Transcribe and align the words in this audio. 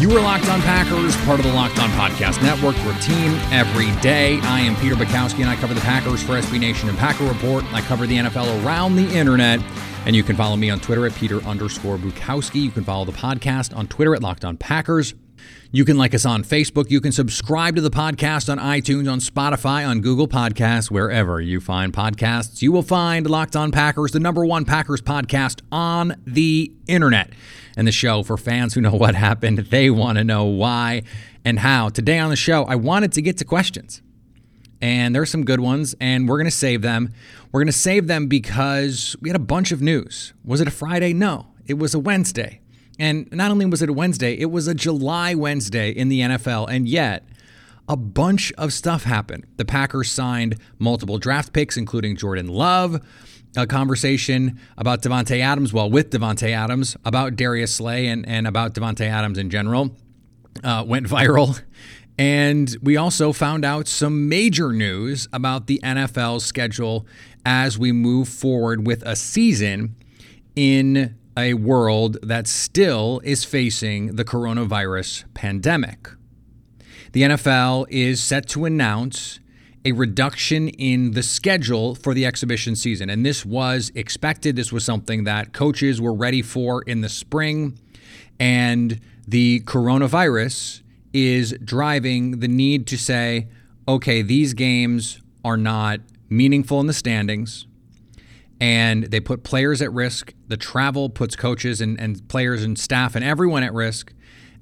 You 0.00 0.10
are 0.16 0.22
Locked 0.22 0.48
On 0.48 0.62
Packers, 0.62 1.14
part 1.26 1.40
of 1.40 1.44
the 1.44 1.52
Locked 1.52 1.78
On 1.78 1.90
Podcast 1.90 2.42
Network, 2.42 2.74
your 2.84 2.94
team 3.00 3.32
every 3.52 3.94
day. 4.00 4.40
I 4.44 4.60
am 4.60 4.74
Peter 4.76 4.94
Bukowski, 4.94 5.40
and 5.40 5.50
I 5.50 5.56
cover 5.56 5.74
the 5.74 5.82
Packers 5.82 6.22
for 6.22 6.40
SB 6.40 6.58
Nation 6.58 6.88
and 6.88 6.96
Packer 6.96 7.24
Report. 7.24 7.70
I 7.74 7.82
cover 7.82 8.06
the 8.06 8.16
NFL 8.16 8.64
around 8.64 8.96
the 8.96 9.06
internet. 9.14 9.60
And 10.06 10.16
you 10.16 10.22
can 10.22 10.36
follow 10.36 10.56
me 10.56 10.70
on 10.70 10.80
Twitter 10.80 11.04
at 11.04 11.14
Peter 11.14 11.42
underscore 11.42 11.98
Bukowski. 11.98 12.62
You 12.62 12.70
can 12.70 12.82
follow 12.82 13.04
the 13.04 13.12
podcast 13.12 13.76
on 13.76 13.88
Twitter 13.88 14.14
at 14.14 14.22
Locked 14.22 14.46
On 14.46 14.56
Packers. 14.56 15.12
You 15.72 15.84
can 15.84 15.96
like 15.96 16.14
us 16.14 16.24
on 16.24 16.42
Facebook. 16.42 16.90
You 16.90 17.00
can 17.00 17.12
subscribe 17.12 17.76
to 17.76 17.80
the 17.80 17.90
podcast 17.90 18.50
on 18.50 18.58
iTunes, 18.58 19.10
on 19.10 19.20
Spotify, 19.20 19.86
on 19.86 20.00
Google 20.00 20.26
Podcasts, 20.26 20.90
wherever 20.90 21.40
you 21.40 21.60
find 21.60 21.92
podcasts. 21.92 22.60
You 22.60 22.72
will 22.72 22.82
find 22.82 23.30
Locked 23.30 23.54
On 23.54 23.70
Packers, 23.70 24.10
the 24.10 24.18
number 24.18 24.44
one 24.44 24.64
Packers 24.64 25.00
podcast 25.00 25.60
on 25.70 26.20
the 26.26 26.72
internet. 26.88 27.32
And 27.76 27.86
the 27.86 27.92
show 27.92 28.24
for 28.24 28.36
fans 28.36 28.74
who 28.74 28.80
know 28.80 28.94
what 28.94 29.14
happened, 29.14 29.58
they 29.58 29.90
want 29.90 30.18
to 30.18 30.24
know 30.24 30.44
why 30.44 31.04
and 31.44 31.60
how. 31.60 31.88
Today 31.88 32.18
on 32.18 32.30
the 32.30 32.36
show, 32.36 32.64
I 32.64 32.74
wanted 32.74 33.12
to 33.12 33.22
get 33.22 33.38
to 33.38 33.44
questions. 33.44 34.02
And 34.82 35.14
there's 35.14 35.30
some 35.30 35.44
good 35.44 35.60
ones, 35.60 35.94
and 36.00 36.28
we're 36.28 36.38
going 36.38 36.46
to 36.46 36.50
save 36.50 36.82
them. 36.82 37.12
We're 37.52 37.60
going 37.60 37.66
to 37.66 37.72
save 37.72 38.06
them 38.08 38.26
because 38.26 39.14
we 39.20 39.28
had 39.28 39.36
a 39.36 39.38
bunch 39.38 39.72
of 39.72 39.82
news. 39.82 40.32
Was 40.44 40.60
it 40.60 40.66
a 40.66 40.72
Friday? 40.72 41.12
No, 41.12 41.48
it 41.66 41.74
was 41.74 41.94
a 41.94 41.98
Wednesday. 41.98 42.60
And 43.00 43.32
not 43.32 43.50
only 43.50 43.64
was 43.64 43.80
it 43.80 43.88
a 43.88 43.92
Wednesday, 43.94 44.34
it 44.34 44.50
was 44.50 44.68
a 44.68 44.74
July 44.74 45.34
Wednesday 45.34 45.90
in 45.90 46.10
the 46.10 46.20
NFL. 46.20 46.68
And 46.70 46.86
yet, 46.86 47.26
a 47.88 47.96
bunch 47.96 48.52
of 48.52 48.74
stuff 48.74 49.04
happened. 49.04 49.46
The 49.56 49.64
Packers 49.64 50.10
signed 50.10 50.58
multiple 50.78 51.18
draft 51.18 51.54
picks, 51.54 51.78
including 51.78 52.16
Jordan 52.16 52.48
Love. 52.48 53.00
A 53.56 53.66
conversation 53.66 54.60
about 54.76 55.02
Davante 55.02 55.40
Adams, 55.40 55.72
well, 55.72 55.90
with 55.90 56.10
Davante 56.10 56.50
Adams, 56.50 56.94
about 57.04 57.34
Darius 57.34 57.74
Slay 57.74 58.06
and, 58.06 58.28
and 58.28 58.46
about 58.46 58.74
Davante 58.74 59.06
Adams 59.06 59.38
in 59.38 59.48
general, 59.50 59.96
uh, 60.62 60.84
went 60.86 61.08
viral. 61.08 61.60
And 62.18 62.76
we 62.82 62.98
also 62.98 63.32
found 63.32 63.64
out 63.64 63.88
some 63.88 64.28
major 64.28 64.74
news 64.74 65.26
about 65.32 65.68
the 65.68 65.80
NFL 65.82 66.42
schedule 66.42 67.06
as 67.46 67.78
we 67.78 67.92
move 67.92 68.28
forward 68.28 68.86
with 68.86 69.02
a 69.06 69.16
season 69.16 69.96
in 70.54 71.16
a 71.36 71.54
world 71.54 72.18
that 72.22 72.46
still 72.46 73.20
is 73.24 73.44
facing 73.44 74.16
the 74.16 74.24
coronavirus 74.24 75.24
pandemic. 75.34 76.08
The 77.12 77.22
NFL 77.22 77.86
is 77.88 78.22
set 78.22 78.48
to 78.50 78.64
announce 78.64 79.40
a 79.84 79.92
reduction 79.92 80.68
in 80.68 81.12
the 81.12 81.22
schedule 81.22 81.94
for 81.94 82.12
the 82.14 82.26
exhibition 82.26 82.76
season. 82.76 83.08
And 83.08 83.24
this 83.24 83.46
was 83.46 83.90
expected. 83.94 84.56
This 84.56 84.72
was 84.72 84.84
something 84.84 85.24
that 85.24 85.52
coaches 85.52 86.00
were 86.00 86.12
ready 86.12 86.42
for 86.42 86.82
in 86.82 87.00
the 87.00 87.08
spring. 87.08 87.78
And 88.38 89.00
the 89.26 89.60
coronavirus 89.60 90.82
is 91.12 91.54
driving 91.64 92.40
the 92.40 92.48
need 92.48 92.86
to 92.88 92.98
say, 92.98 93.48
okay, 93.88 94.22
these 94.22 94.54
games 94.54 95.20
are 95.44 95.56
not 95.56 96.00
meaningful 96.28 96.78
in 96.80 96.86
the 96.86 96.92
standings 96.92 97.66
and 98.60 99.04
they 99.04 99.20
put 99.20 99.42
players 99.42 99.80
at 99.80 99.90
risk. 99.92 100.34
The 100.48 100.56
travel 100.56 101.08
puts 101.08 101.34
coaches 101.34 101.80
and, 101.80 101.98
and 101.98 102.26
players 102.28 102.62
and 102.62 102.78
staff 102.78 103.14
and 103.14 103.24
everyone 103.24 103.62
at 103.62 103.72
risk, 103.72 104.12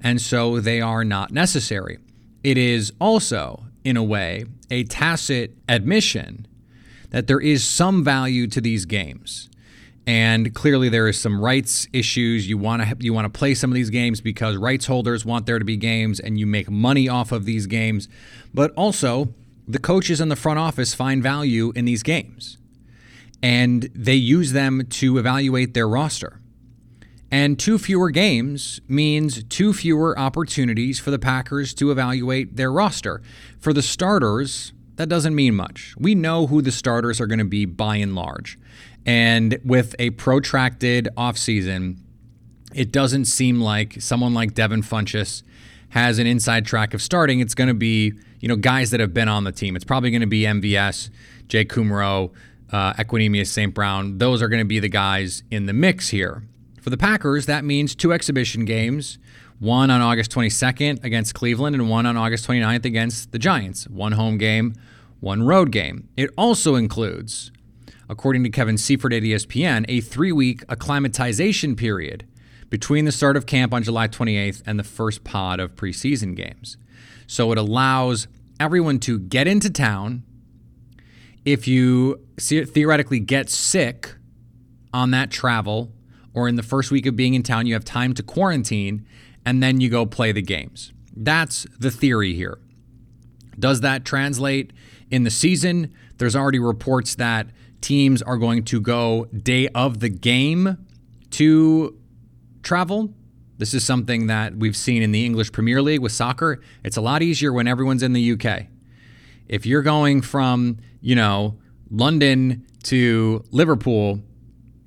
and 0.01 0.21
so 0.21 0.59
they 0.59 0.79
are 0.79 1.03
not 1.03 1.31
necessary. 1.31 1.99
It 2.43 2.57
is 2.57 2.93
also, 3.01 3.65
in 3.83 3.97
a 3.97 4.03
way, 4.03 4.45
a 4.71 4.85
tacit 4.85 5.57
admission 5.67 6.47
that 7.09 7.27
there 7.27 7.41
is 7.41 7.65
some 7.65 8.03
value 8.03 8.47
to 8.47 8.61
these 8.61 8.85
games. 8.85 9.49
And 10.07 10.55
clearly 10.55 10.89
there 10.89 11.07
is 11.07 11.19
some 11.19 11.39
rights 11.39 11.87
issues. 11.91 12.49
You 12.49 12.57
want 12.57 12.81
to 12.81 12.95
you 12.99 13.13
want 13.13 13.31
to 13.31 13.37
play 13.37 13.53
some 13.53 13.69
of 13.69 13.75
these 13.75 13.89
games 13.89 14.21
because 14.21 14.55
rights 14.57 14.85
holders 14.85 15.25
want 15.25 15.45
there 15.45 15.59
to 15.59 15.65
be 15.65 15.77
games 15.77 16.19
and 16.19 16.39
you 16.39 16.47
make 16.47 16.69
money 16.69 17.07
off 17.07 17.31
of 17.31 17.45
these 17.45 17.67
games. 17.67 18.07
But 18.51 18.71
also, 18.71 19.33
the 19.67 19.77
coaches 19.77 20.19
in 20.19 20.29
the 20.29 20.35
front 20.35 20.57
office 20.57 20.95
find 20.95 21.21
value 21.21 21.71
in 21.75 21.85
these 21.85 22.01
games 22.01 22.58
and 23.41 23.89
they 23.93 24.15
use 24.15 24.51
them 24.51 24.85
to 24.89 25.17
evaluate 25.17 25.73
their 25.73 25.87
roster. 25.87 26.39
And 27.31 27.59
two 27.59 27.77
fewer 27.77 28.09
games 28.09 28.81
means 28.87 29.43
two 29.45 29.71
fewer 29.71 30.17
opportunities 30.17 30.99
for 30.99 31.11
the 31.11 31.19
Packers 31.19 31.73
to 31.75 31.91
evaluate 31.91 32.55
their 32.55 32.71
roster. 32.71 33.21
For 33.59 33.71
the 33.71 33.83
starters, 33.83 34.73
that 34.95 35.09
doesn't 35.09 35.35
mean 35.35 35.55
much. 35.55 35.93
We 35.97 36.15
know 36.15 36.47
who 36.47 36.61
the 36.61 36.71
starters 36.71 37.21
are 37.21 37.27
going 37.27 37.39
to 37.39 37.45
be 37.45 37.65
by 37.65 37.97
and 37.97 38.15
large. 38.15 38.57
And 39.05 39.59
with 39.63 39.95
a 39.99 40.09
protracted 40.11 41.07
offseason, 41.15 41.97
it 42.73 42.91
doesn't 42.91 43.25
seem 43.25 43.61
like 43.61 44.01
someone 44.01 44.33
like 44.33 44.53
Devin 44.53 44.81
Funchess 44.81 45.43
has 45.89 46.19
an 46.19 46.27
inside 46.27 46.65
track 46.65 46.93
of 46.93 47.01
starting. 47.01 47.39
It's 47.39 47.55
going 47.55 47.67
to 47.67 47.73
be, 47.73 48.13
you 48.39 48.47
know, 48.47 48.55
guys 48.55 48.91
that 48.91 48.99
have 48.99 49.13
been 49.13 49.27
on 49.27 49.43
the 49.43 49.51
team. 49.51 49.75
It's 49.75 49.85
probably 49.85 50.11
going 50.11 50.21
to 50.21 50.27
be 50.27 50.43
MVS, 50.43 51.09
Jake 51.47 51.69
Kumerow, 51.69 52.31
uh, 52.71 52.93
Equanimeous 52.93 53.47
St. 53.47 53.73
Brown. 53.73 54.17
Those 54.17 54.41
are 54.41 54.47
going 54.47 54.61
to 54.61 54.65
be 54.65 54.79
the 54.79 54.89
guys 54.89 55.43
in 55.49 55.65
the 55.65 55.73
mix 55.73 56.09
here. 56.09 56.43
For 56.81 56.89
the 56.89 56.97
Packers, 56.97 57.45
that 57.47 57.65
means 57.65 57.95
two 57.95 58.13
exhibition 58.13 58.65
games 58.65 59.17
one 59.59 59.91
on 59.91 59.99
August 59.99 60.31
22nd 60.31 61.03
against 61.03 61.33
Cleveland 61.35 61.75
and 61.75 61.89
one 61.89 62.05
on 62.05 62.15
August 62.15 62.47
29th 62.47 62.85
against 62.85 63.33
the 63.33 63.39
Giants. 63.39 63.87
One 63.89 64.13
home 64.13 64.37
game, 64.37 64.73
one 65.19 65.43
road 65.43 65.71
game. 65.71 66.07
It 66.15 66.29
also 66.37 66.75
includes, 66.75 67.51
according 68.07 68.43
to 68.45 68.49
Kevin 68.49 68.77
Seifert 68.77 69.11
at 69.11 69.23
ESPN, 69.23 69.83
a 69.89 69.99
three 69.99 70.31
week 70.31 70.63
acclimatization 70.69 71.75
period 71.75 72.25
between 72.69 73.05
the 73.05 73.11
start 73.11 73.35
of 73.35 73.45
camp 73.45 73.73
on 73.73 73.83
July 73.83 74.07
28th 74.07 74.61
and 74.65 74.79
the 74.79 74.83
first 74.83 75.23
pod 75.23 75.59
of 75.59 75.75
preseason 75.75 76.35
games. 76.35 76.77
So 77.27 77.51
it 77.51 77.57
allows 77.57 78.27
everyone 78.59 78.99
to 78.99 79.19
get 79.19 79.47
into 79.47 79.69
town, 79.69 80.23
if 81.45 81.67
you 81.67 82.25
theoretically 82.37 83.19
get 83.19 83.49
sick 83.49 84.15
on 84.93 85.11
that 85.11 85.31
travel 85.31 85.91
or 86.33 86.47
in 86.47 86.55
the 86.55 86.63
first 86.63 86.91
week 86.91 87.05
of 87.05 87.15
being 87.15 87.33
in 87.33 87.43
town, 87.43 87.65
you 87.65 87.73
have 87.73 87.85
time 87.85 88.13
to 88.13 88.23
quarantine 88.23 89.05
and 89.45 89.63
then 89.63 89.81
you 89.81 89.89
go 89.89 90.05
play 90.05 90.31
the 90.31 90.41
games. 90.41 90.91
That's 91.15 91.65
the 91.79 91.91
theory 91.91 92.33
here. 92.33 92.59
Does 93.57 93.81
that 93.81 94.05
translate 94.05 94.71
in 95.09 95.23
the 95.23 95.31
season? 95.31 95.93
There's 96.17 96.35
already 96.35 96.59
reports 96.59 97.15
that 97.15 97.47
teams 97.81 98.21
are 98.21 98.37
going 98.37 98.63
to 98.65 98.79
go 98.79 99.25
day 99.25 99.67
of 99.69 99.99
the 99.99 100.09
game 100.09 100.77
to 101.31 101.97
travel. 102.63 103.13
This 103.57 103.73
is 103.73 103.83
something 103.83 104.27
that 104.27 104.55
we've 104.55 104.77
seen 104.77 105.01
in 105.01 105.11
the 105.11 105.25
English 105.25 105.51
Premier 105.51 105.81
League 105.81 105.99
with 105.99 106.11
soccer. 106.11 106.61
It's 106.83 106.97
a 106.97 107.01
lot 107.01 107.21
easier 107.21 107.51
when 107.51 107.67
everyone's 107.67 108.03
in 108.03 108.13
the 108.13 108.31
UK. 108.33 108.67
If 109.49 109.65
you're 109.65 109.81
going 109.81 110.21
from 110.21 110.77
you 111.01 111.15
know, 111.15 111.57
London 111.89 112.65
to 112.83 113.43
Liverpool, 113.51 114.21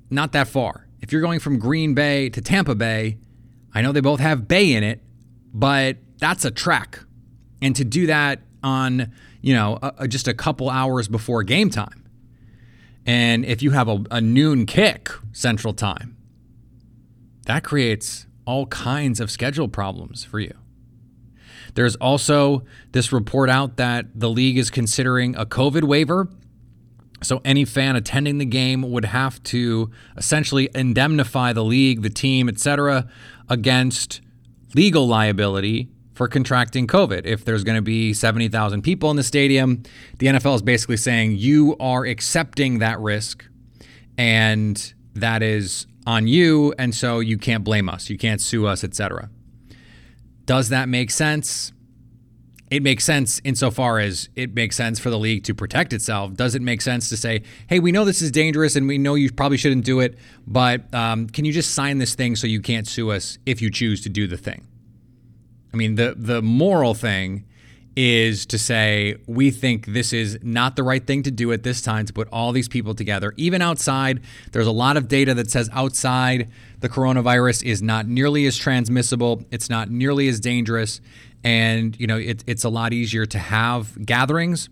not 0.09 0.31
that 0.33 0.47
far. 0.47 0.87
If 1.01 1.11
you're 1.11 1.21
going 1.21 1.39
from 1.39 1.59
Green 1.59 1.93
Bay 1.93 2.29
to 2.29 2.41
Tampa 2.41 2.75
Bay, 2.75 3.17
I 3.73 3.81
know 3.81 3.91
they 3.91 4.01
both 4.01 4.19
have 4.19 4.47
Bay 4.47 4.73
in 4.73 4.83
it, 4.83 5.01
but 5.53 5.97
that's 6.17 6.45
a 6.45 6.51
trek. 6.51 6.99
And 7.61 7.75
to 7.75 7.83
do 7.83 8.07
that 8.07 8.41
on, 8.63 9.11
you 9.41 9.53
know, 9.53 9.79
a, 9.81 10.07
just 10.07 10.27
a 10.27 10.33
couple 10.33 10.69
hours 10.69 11.07
before 11.07 11.43
game 11.43 11.69
time. 11.69 12.07
And 13.05 13.43
if 13.43 13.61
you 13.61 13.71
have 13.71 13.89
a, 13.89 14.03
a 14.11 14.21
noon 14.21 14.65
kick 14.65 15.09
central 15.33 15.73
time, 15.73 16.15
that 17.45 17.63
creates 17.63 18.27
all 18.45 18.67
kinds 18.67 19.19
of 19.19 19.29
schedule 19.29 19.67
problems 19.67 20.23
for 20.23 20.39
you. 20.39 20.53
There's 21.75 21.95
also 21.95 22.63
this 22.91 23.11
report 23.11 23.49
out 23.49 23.77
that 23.77 24.07
the 24.13 24.29
league 24.29 24.57
is 24.57 24.69
considering 24.69 25.35
a 25.35 25.45
COVID 25.45 25.83
waiver. 25.83 26.27
So 27.21 27.41
any 27.45 27.65
fan 27.65 27.95
attending 27.95 28.37
the 28.37 28.45
game 28.45 28.81
would 28.91 29.05
have 29.05 29.41
to 29.43 29.89
essentially 30.17 30.69
indemnify 30.75 31.53
the 31.53 31.63
league, 31.63 32.01
the 32.01 32.09
team, 32.09 32.49
etc., 32.49 33.07
against 33.49 34.21
legal 34.75 35.07
liability 35.07 35.89
for 36.13 36.27
contracting 36.27 36.85
COVID. 36.85 37.25
If 37.25 37.45
there's 37.45 37.63
going 37.63 37.77
to 37.77 37.81
be 37.81 38.13
70,000 38.13 38.81
people 38.81 39.09
in 39.09 39.17
the 39.17 39.23
stadium, 39.23 39.83
the 40.19 40.27
NFL 40.27 40.55
is 40.55 40.61
basically 40.61 40.97
saying 40.97 41.37
you 41.37 41.75
are 41.79 42.05
accepting 42.05 42.79
that 42.79 42.99
risk 42.99 43.45
and 44.17 44.93
that 45.15 45.41
is 45.41 45.87
on 46.05 46.27
you 46.27 46.73
and 46.77 46.93
so 46.93 47.19
you 47.19 47.37
can't 47.37 47.63
blame 47.63 47.89
us. 47.89 48.09
You 48.09 48.17
can't 48.17 48.41
sue 48.41 48.67
us, 48.67 48.83
etc. 48.83 49.29
Does 50.45 50.69
that 50.69 50.89
make 50.89 51.11
sense? 51.11 51.71
It 52.69 52.81
makes 52.81 53.03
sense 53.03 53.39
insofar 53.43 53.99
as 53.99 54.29
it 54.35 54.55
makes 54.55 54.75
sense 54.75 54.99
for 54.99 55.11
the 55.11 55.19
league 55.19 55.43
to 55.43 55.53
protect 55.53 55.93
itself. 55.93 56.33
Does 56.33 56.55
it 56.55 56.61
make 56.61 56.81
sense 56.81 57.07
to 57.09 57.17
say, 57.17 57.43
hey, 57.67 57.79
we 57.79 57.91
know 57.91 58.03
this 58.03 58.21
is 58.21 58.31
dangerous 58.31 58.75
and 58.75 58.87
we 58.87 58.97
know 58.97 59.13
you 59.13 59.31
probably 59.31 59.57
shouldn't 59.57 59.85
do 59.85 59.99
it, 59.99 60.17
but 60.47 60.91
um, 60.93 61.27
can 61.27 61.45
you 61.45 61.53
just 61.53 61.75
sign 61.75 61.99
this 61.99 62.15
thing 62.15 62.35
so 62.35 62.47
you 62.47 62.61
can't 62.61 62.87
sue 62.87 63.11
us 63.11 63.37
if 63.45 63.61
you 63.61 63.69
choose 63.69 64.01
to 64.01 64.09
do 64.09 64.25
the 64.27 64.37
thing? 64.37 64.65
I 65.71 65.77
mean, 65.77 65.95
the 65.95 66.15
the 66.17 66.41
moral 66.41 66.93
thing 66.93 67.45
is 67.95 68.45
to 68.47 68.57
say 68.57 69.15
we 69.27 69.51
think 69.51 69.85
this 69.85 70.13
is 70.13 70.39
not 70.41 70.75
the 70.75 70.83
right 70.83 71.05
thing 71.05 71.21
to 71.23 71.31
do 71.31 71.51
at 71.51 71.63
this 71.63 71.81
time 71.81 72.05
to 72.05 72.13
put 72.13 72.27
all 72.31 72.51
these 72.51 72.67
people 72.67 72.95
together 72.95 73.33
even 73.37 73.61
outside 73.61 74.19
there's 74.51 74.65
a 74.65 74.71
lot 74.71 74.97
of 74.97 75.07
data 75.07 75.33
that 75.33 75.51
says 75.51 75.69
outside 75.73 76.49
the 76.83 76.89
coronavirus 76.89 77.63
is 77.63 77.81
not 77.81 78.07
nearly 78.07 78.45
as 78.45 78.57
transmissible 78.57 79.41
it's 79.51 79.69
not 79.69 79.89
nearly 79.89 80.27
as 80.27 80.41
dangerous 80.41 80.99
and 81.41 81.97
you 81.97 82.05
know 82.05 82.17
it, 82.17 82.43
it's 82.45 82.65
a 82.65 82.69
lot 82.69 82.91
easier 82.91 83.25
to 83.25 83.39
have 83.39 84.05
gatherings 84.05 84.67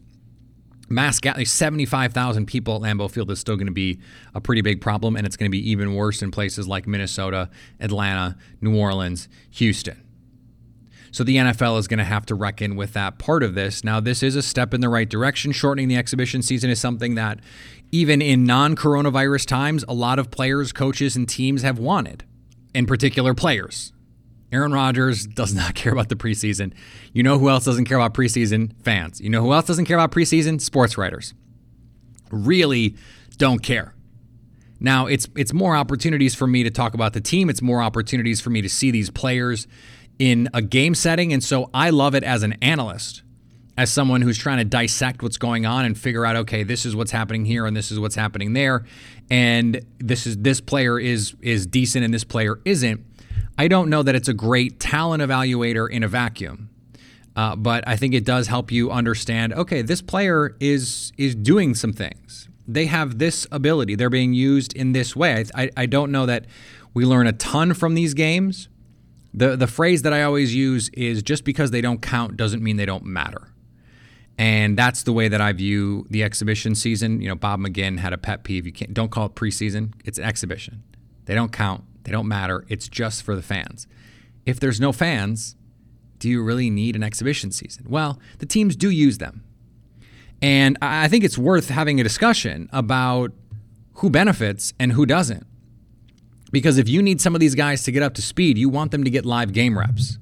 mass 0.89 1.21
gathering 1.21 1.45
75,000 1.45 2.45
people 2.47 2.75
at 2.75 2.81
Lambeau 2.81 3.09
Field 3.09 3.31
is 3.31 3.39
still 3.39 3.55
going 3.55 3.67
to 3.67 3.71
be 3.71 3.97
a 4.35 4.41
pretty 4.41 4.61
big 4.61 4.81
problem 4.81 5.15
and 5.15 5.25
it's 5.25 5.37
going 5.37 5.49
to 5.49 5.57
be 5.57 5.71
even 5.71 5.95
worse 5.95 6.21
in 6.21 6.31
places 6.31 6.67
like 6.67 6.85
Minnesota, 6.85 7.49
Atlanta, 7.79 8.35
New 8.59 8.77
Orleans, 8.77 9.29
Houston. 9.51 10.03
So 11.11 11.25
the 11.25 11.35
NFL 11.35 11.77
is 11.77 11.87
going 11.87 11.97
to 11.97 12.05
have 12.05 12.25
to 12.27 12.35
reckon 12.35 12.77
with 12.77 12.93
that 12.93 13.17
part 13.19 13.43
of 13.43 13.53
this. 13.53 13.83
Now, 13.83 13.99
this 13.99 14.23
is 14.23 14.37
a 14.37 14.41
step 14.41 14.73
in 14.73 14.79
the 14.79 14.89
right 14.89 15.07
direction. 15.07 15.51
Shortening 15.51 15.89
the 15.89 15.97
exhibition 15.97 16.41
season 16.41 16.69
is 16.69 16.79
something 16.79 17.15
that, 17.15 17.39
even 17.91 18.21
in 18.21 18.45
non 18.45 18.77
coronavirus 18.77 19.45
times, 19.45 19.83
a 19.89 19.93
lot 19.93 20.19
of 20.19 20.31
players, 20.31 20.71
coaches, 20.71 21.17
and 21.17 21.27
teams 21.27 21.63
have 21.63 21.77
wanted, 21.77 22.23
in 22.73 22.85
particular, 22.85 23.33
players. 23.33 23.91
Aaron 24.53 24.71
Rodgers 24.71 25.25
does 25.27 25.53
not 25.53 25.75
care 25.75 25.91
about 25.91 26.09
the 26.09 26.15
preseason. 26.15 26.73
You 27.13 27.23
know 27.23 27.37
who 27.37 27.49
else 27.49 27.65
doesn't 27.65 27.85
care 27.85 27.97
about 27.97 28.13
preseason? 28.13 28.73
Fans. 28.81 29.19
You 29.19 29.29
know 29.29 29.41
who 29.41 29.53
else 29.53 29.65
doesn't 29.65 29.85
care 29.85 29.97
about 29.97 30.11
preseason? 30.11 30.61
Sports 30.61 30.97
writers. 30.97 31.33
Really 32.31 32.95
don't 33.37 33.61
care. 33.61 33.93
Now, 34.79 35.05
it's 35.05 35.27
it's 35.35 35.53
more 35.53 35.75
opportunities 35.75 36.33
for 36.33 36.47
me 36.47 36.63
to 36.63 36.71
talk 36.71 36.93
about 36.93 37.13
the 37.13 37.21
team. 37.21 37.49
It's 37.49 37.61
more 37.61 37.83
opportunities 37.83 38.41
for 38.41 38.49
me 38.49 38.61
to 38.61 38.69
see 38.69 38.89
these 38.89 39.09
players 39.09 39.67
in 40.21 40.47
a 40.53 40.61
game 40.61 40.93
setting. 40.93 41.33
And 41.33 41.43
so 41.43 41.71
I 41.73 41.89
love 41.89 42.13
it 42.13 42.23
as 42.23 42.43
an 42.43 42.53
analyst, 42.61 43.23
as 43.75 43.91
someone 43.91 44.21
who's 44.21 44.37
trying 44.37 44.59
to 44.59 44.63
dissect 44.63 45.23
what's 45.23 45.39
going 45.39 45.65
on 45.65 45.83
and 45.83 45.97
figure 45.97 46.27
out, 46.27 46.35
okay, 46.35 46.61
this 46.61 46.85
is 46.85 46.95
what's 46.95 47.09
happening 47.09 47.43
here 47.43 47.65
and 47.65 47.75
this 47.75 47.89
is 47.89 47.99
what's 47.99 48.13
happening 48.13 48.53
there. 48.53 48.85
And 49.31 49.83
this 49.97 50.27
is 50.27 50.37
this 50.37 50.61
player 50.61 50.99
is 50.99 51.33
is 51.41 51.65
decent 51.65 52.05
and 52.05 52.13
this 52.13 52.23
player 52.23 52.61
isn't. 52.65 53.03
I 53.57 53.67
don't 53.67 53.89
know 53.89 54.03
that 54.03 54.13
it's 54.13 54.27
a 54.27 54.33
great 54.33 54.79
talent 54.79 55.23
evaluator 55.23 55.89
in 55.89 56.03
a 56.03 56.07
vacuum. 56.07 56.69
Uh, 57.35 57.55
but 57.55 57.87
I 57.87 57.95
think 57.95 58.13
it 58.13 58.23
does 58.23 58.45
help 58.45 58.71
you 58.71 58.91
understand. 58.91 59.53
Okay, 59.53 59.81
this 59.81 60.03
player 60.03 60.55
is 60.59 61.13
is 61.17 61.33
doing 61.33 61.73
some 61.73 61.93
things. 61.93 62.47
They 62.67 62.85
have 62.85 63.17
this 63.17 63.47
ability. 63.51 63.95
They're 63.95 64.11
being 64.11 64.33
used 64.33 64.75
in 64.75 64.91
this 64.91 65.15
way. 65.15 65.45
I, 65.55 65.63
I, 65.63 65.69
I 65.77 65.85
don't 65.87 66.11
know 66.11 66.27
that 66.27 66.45
we 66.93 67.05
learn 67.05 67.25
a 67.25 67.33
ton 67.33 67.73
from 67.73 67.95
these 67.95 68.13
games, 68.13 68.67
the 69.33 69.55
the 69.55 69.67
phrase 69.67 70.01
that 70.01 70.13
I 70.13 70.23
always 70.23 70.53
use 70.53 70.89
is 70.89 71.23
just 71.23 71.43
because 71.43 71.71
they 71.71 71.81
don't 71.81 72.01
count 72.01 72.37
doesn't 72.37 72.61
mean 72.63 72.77
they 72.77 72.85
don't 72.85 73.05
matter. 73.05 73.47
And 74.37 74.77
that's 74.77 75.03
the 75.03 75.13
way 75.13 75.27
that 75.27 75.39
I 75.39 75.53
view 75.53 76.07
the 76.09 76.23
exhibition 76.23 76.73
season. 76.73 77.21
You 77.21 77.27
know, 77.29 77.35
Bob 77.35 77.59
McGinn 77.59 77.99
had 77.99 78.13
a 78.13 78.17
pet 78.17 78.43
peeve. 78.43 78.65
You 78.65 78.73
can't 78.73 78.93
don't 78.93 79.11
call 79.11 79.27
it 79.27 79.35
preseason. 79.35 79.93
It's 80.03 80.17
an 80.17 80.23
exhibition. 80.23 80.83
They 81.25 81.35
don't 81.35 81.51
count. 81.51 81.83
They 82.03 82.11
don't 82.11 82.27
matter. 82.27 82.65
It's 82.67 82.87
just 82.87 83.23
for 83.23 83.35
the 83.35 83.41
fans. 83.41 83.87
If 84.45 84.59
there's 84.59 84.81
no 84.81 84.91
fans, 84.91 85.55
do 86.17 86.29
you 86.29 86.43
really 86.43 86.69
need 86.69 86.95
an 86.95 87.03
exhibition 87.03 87.51
season? 87.51 87.85
Well, 87.87 88.19
the 88.39 88.45
teams 88.45 88.75
do 88.75 88.89
use 88.89 89.19
them. 89.19 89.43
And 90.41 90.77
I 90.81 91.07
think 91.07 91.23
it's 91.23 91.37
worth 91.37 91.69
having 91.69 91.99
a 91.99 92.03
discussion 92.03 92.67
about 92.73 93.31
who 93.95 94.09
benefits 94.09 94.73
and 94.79 94.93
who 94.93 95.05
doesn't. 95.05 95.45
Because 96.51 96.77
if 96.77 96.89
you 96.89 97.01
need 97.01 97.21
some 97.21 97.33
of 97.33 97.39
these 97.39 97.55
guys 97.55 97.83
to 97.83 97.91
get 97.91 98.03
up 98.03 98.13
to 98.15 98.21
speed, 98.21 98.57
you 98.57 98.69
want 98.69 98.91
them 98.91 99.03
to 99.03 99.09
get 99.09 99.25
live 99.25 99.53
game 99.53 99.77
reps. 99.77 100.19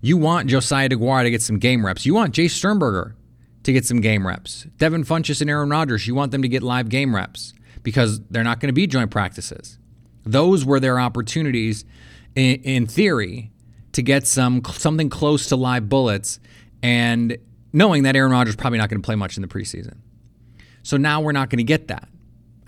You 0.00 0.16
want 0.16 0.48
Josiah 0.48 0.88
DeGuara 0.88 1.24
to 1.24 1.30
get 1.30 1.42
some 1.42 1.58
game 1.58 1.84
reps. 1.84 2.06
You 2.06 2.14
want 2.14 2.34
Jace 2.34 2.50
Sternberger 2.50 3.16
to 3.64 3.72
get 3.72 3.84
some 3.84 4.00
game 4.00 4.26
reps. 4.26 4.64
Devin 4.78 5.04
Funchess 5.04 5.40
and 5.40 5.50
Aaron 5.50 5.68
Rodgers, 5.70 6.06
you 6.06 6.14
want 6.14 6.30
them 6.30 6.42
to 6.42 6.48
get 6.48 6.62
live 6.62 6.88
game 6.88 7.14
reps 7.14 7.52
because 7.82 8.20
they're 8.30 8.44
not 8.44 8.60
going 8.60 8.68
to 8.68 8.72
be 8.72 8.86
joint 8.86 9.10
practices. 9.10 9.78
Those 10.24 10.64
were 10.64 10.80
their 10.80 10.98
opportunities, 11.00 11.84
in, 12.34 12.56
in 12.62 12.86
theory, 12.86 13.52
to 13.92 14.02
get 14.02 14.26
some 14.26 14.62
something 14.64 15.08
close 15.08 15.46
to 15.48 15.56
live 15.56 15.88
bullets, 15.88 16.40
and 16.82 17.38
knowing 17.72 18.02
that 18.02 18.16
Aaron 18.16 18.32
Rodgers 18.32 18.56
probably 18.56 18.78
not 18.78 18.90
going 18.90 19.00
to 19.00 19.06
play 19.06 19.14
much 19.14 19.36
in 19.36 19.42
the 19.42 19.48
preseason. 19.48 19.98
So 20.82 20.96
now 20.96 21.20
we're 21.20 21.32
not 21.32 21.50
going 21.50 21.58
to 21.58 21.64
get 21.64 21.88
that. 21.88 22.08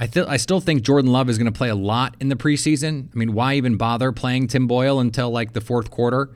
I 0.00 0.06
th- 0.06 0.26
I 0.28 0.36
still 0.36 0.60
think 0.60 0.82
Jordan 0.82 1.10
Love 1.10 1.28
is 1.28 1.38
going 1.38 1.52
to 1.52 1.56
play 1.56 1.68
a 1.68 1.74
lot 1.74 2.16
in 2.20 2.28
the 2.28 2.36
preseason. 2.36 3.08
I 3.12 3.18
mean, 3.18 3.32
why 3.32 3.54
even 3.54 3.76
bother 3.76 4.12
playing 4.12 4.46
Tim 4.46 4.66
Boyle 4.66 5.00
until 5.00 5.30
like 5.30 5.52
the 5.52 5.60
fourth 5.60 5.90
quarter? 5.90 6.30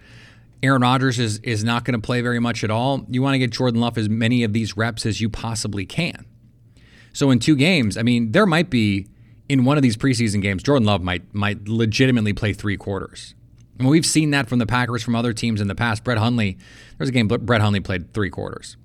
Aaron 0.63 0.83
Rodgers 0.83 1.19
is 1.19 1.39
is 1.39 1.65
not 1.65 1.85
going 1.85 2.01
to 2.01 2.05
play 2.05 2.21
very 2.21 2.41
much 2.41 2.65
at 2.65 2.71
all. 2.71 3.05
You 3.09 3.23
want 3.23 3.35
to 3.35 3.39
get 3.39 3.51
Jordan 3.51 3.81
Love 3.81 3.99
as 3.99 4.09
many 4.09 4.43
of 4.45 4.53
these 4.53 4.77
reps 4.77 5.07
as 5.07 5.21
you 5.21 5.29
possibly 5.29 5.87
can. 5.87 6.25
So 7.13 7.31
in 7.31 7.39
two 7.39 7.57
games, 7.57 7.97
I 7.97 8.03
mean, 8.03 8.33
there 8.33 8.47
might 8.47 8.71
be 8.71 9.07
in 9.49 9.65
one 9.65 9.77
of 9.77 9.83
these 9.83 9.97
preseason 9.97 10.41
games, 10.41 10.63
Jordan 10.63 10.87
Love 10.87 11.03
might 11.03 11.33
might 11.35 11.69
legitimately 11.69 12.33
play 12.33 12.53
three 12.53 12.77
quarters. 12.77 13.35
And 13.79 13.89
we've 13.89 14.07
seen 14.07 14.31
that 14.31 14.49
from 14.49 14.59
the 14.59 14.67
Packers 14.67 15.03
from 15.03 15.15
other 15.15 15.33
teams 15.33 15.61
in 15.61 15.69
the 15.69 15.75
past. 15.75 16.05
Brett 16.05 16.19
Hundley, 16.19 16.53
there 16.53 16.97
was 17.01 17.09
a 17.09 17.13
game 17.13 17.27
Brett 17.29 17.61
Hundley 17.61 17.81
played 17.81 18.13
three 18.13 18.31
quarters 18.31 18.77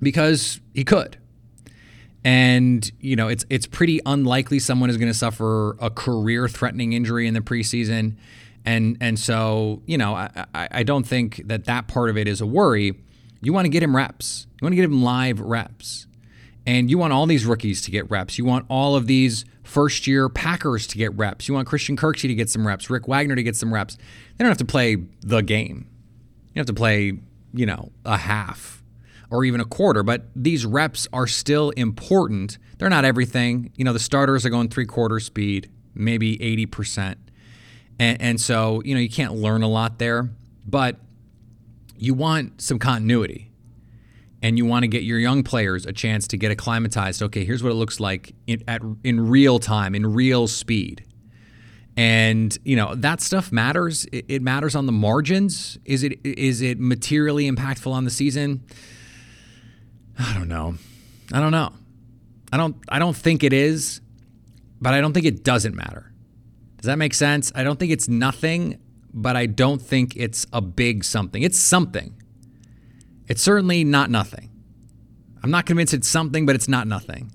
because 0.00 0.60
he 0.74 0.84
could. 0.84 1.18
And 2.24 2.90
you 2.98 3.14
know, 3.14 3.28
it's 3.28 3.44
it's 3.48 3.66
pretty 3.66 4.00
unlikely 4.04 4.58
someone 4.58 4.90
is 4.90 4.96
going 4.96 5.10
to 5.10 5.16
suffer 5.16 5.76
a 5.80 5.90
career-threatening 5.90 6.92
injury 6.92 7.28
in 7.28 7.34
the 7.34 7.40
preseason, 7.40 8.16
and 8.64 8.96
and 9.00 9.16
so 9.16 9.80
you 9.86 9.96
know, 9.96 10.14
I, 10.14 10.46
I 10.52 10.82
don't 10.82 11.06
think 11.06 11.42
that 11.46 11.66
that 11.66 11.86
part 11.86 12.10
of 12.10 12.16
it 12.16 12.26
is 12.26 12.40
a 12.40 12.46
worry. 12.46 12.98
You 13.42 13.52
want 13.52 13.66
to 13.66 13.68
get 13.68 13.82
him 13.82 13.94
reps. 13.94 14.48
You 14.60 14.64
want 14.64 14.72
to 14.72 14.76
get 14.76 14.84
him 14.86 15.04
live 15.04 15.38
reps, 15.38 16.08
and 16.66 16.90
you 16.90 16.98
want 16.98 17.12
all 17.12 17.26
these 17.26 17.46
rookies 17.46 17.80
to 17.82 17.92
get 17.92 18.10
reps. 18.10 18.38
You 18.38 18.44
want 18.44 18.66
all 18.68 18.96
of 18.96 19.06
these 19.06 19.44
first-year 19.62 20.28
Packers 20.28 20.88
to 20.88 20.98
get 20.98 21.14
reps. 21.16 21.46
You 21.46 21.54
want 21.54 21.68
Christian 21.68 21.96
Kirksey 21.96 22.22
to 22.22 22.34
get 22.34 22.50
some 22.50 22.66
reps. 22.66 22.90
Rick 22.90 23.06
Wagner 23.06 23.36
to 23.36 23.42
get 23.42 23.54
some 23.54 23.72
reps. 23.72 23.96
They 23.96 24.42
don't 24.42 24.48
have 24.48 24.58
to 24.58 24.64
play 24.64 24.96
the 25.20 25.42
game. 25.42 25.86
You 26.54 26.60
have 26.60 26.66
to 26.66 26.74
play, 26.74 27.12
you 27.52 27.66
know, 27.66 27.92
a 28.04 28.16
half 28.16 28.82
or 29.30 29.44
even 29.44 29.60
a 29.60 29.64
quarter, 29.64 30.02
but 30.02 30.26
these 30.34 30.64
reps 30.64 31.08
are 31.12 31.26
still 31.26 31.70
important. 31.70 32.58
They're 32.78 32.90
not 32.90 33.04
everything. 33.04 33.72
You 33.76 33.84
know, 33.84 33.92
the 33.92 33.98
starters 33.98 34.46
are 34.46 34.50
going 34.50 34.68
three 34.68 34.86
quarter 34.86 35.20
speed, 35.20 35.70
maybe 35.94 36.36
80%. 36.38 37.16
And, 37.98 38.20
and 38.20 38.40
so, 38.40 38.82
you 38.84 38.94
know, 38.94 39.00
you 39.00 39.10
can't 39.10 39.34
learn 39.34 39.62
a 39.62 39.68
lot 39.68 39.98
there, 39.98 40.30
but 40.66 40.96
you 41.96 42.14
want 42.14 42.60
some 42.60 42.78
continuity 42.78 43.50
and 44.42 44.58
you 44.58 44.64
want 44.64 44.82
to 44.82 44.88
get 44.88 45.02
your 45.02 45.18
young 45.18 45.42
players 45.42 45.86
a 45.86 45.92
chance 45.92 46.28
to 46.28 46.36
get 46.36 46.50
acclimatized. 46.50 47.22
Okay, 47.22 47.44
here's 47.44 47.62
what 47.62 47.72
it 47.72 47.76
looks 47.76 47.98
like 47.98 48.34
in, 48.46 48.62
at, 48.68 48.82
in 49.02 49.28
real 49.28 49.58
time, 49.58 49.94
in 49.94 50.14
real 50.14 50.46
speed. 50.46 51.04
And 51.98 52.56
you 52.62 52.76
know 52.76 52.94
that 52.96 53.22
stuff 53.22 53.50
matters. 53.50 54.04
It, 54.12 54.26
it 54.28 54.42
matters 54.42 54.74
on 54.74 54.84
the 54.84 54.92
margins. 54.92 55.78
Is 55.86 56.02
it 56.02 56.20
is 56.24 56.60
it 56.60 56.78
materially 56.78 57.50
impactful 57.50 57.90
on 57.90 58.04
the 58.04 58.10
season? 58.10 58.62
I 60.18 60.34
don't 60.34 60.48
know. 60.48 60.74
I 61.32 61.40
don't 61.40 61.52
know. 61.52 61.72
I 62.52 62.56
don't 62.56 62.76
I 62.88 62.98
don't 62.98 63.16
think 63.16 63.42
it 63.44 63.52
is, 63.52 64.00
but 64.80 64.94
I 64.94 65.00
don't 65.00 65.12
think 65.12 65.26
it 65.26 65.44
doesn't 65.44 65.74
matter. 65.74 66.12
Does 66.78 66.86
that 66.86 66.98
make 66.98 67.14
sense? 67.14 67.50
I 67.54 67.64
don't 67.64 67.78
think 67.78 67.92
it's 67.92 68.08
nothing, 68.08 68.78
but 69.12 69.36
I 69.36 69.46
don't 69.46 69.80
think 69.80 70.16
it's 70.16 70.46
a 70.52 70.60
big 70.60 71.04
something. 71.04 71.42
It's 71.42 71.58
something. 71.58 72.14
It's 73.28 73.42
certainly 73.42 73.82
not 73.82 74.10
nothing. 74.10 74.50
I'm 75.42 75.50
not 75.50 75.66
convinced 75.66 75.94
it's 75.94 76.08
something, 76.08 76.46
but 76.46 76.54
it's 76.54 76.68
not 76.68 76.86
nothing. 76.86 77.32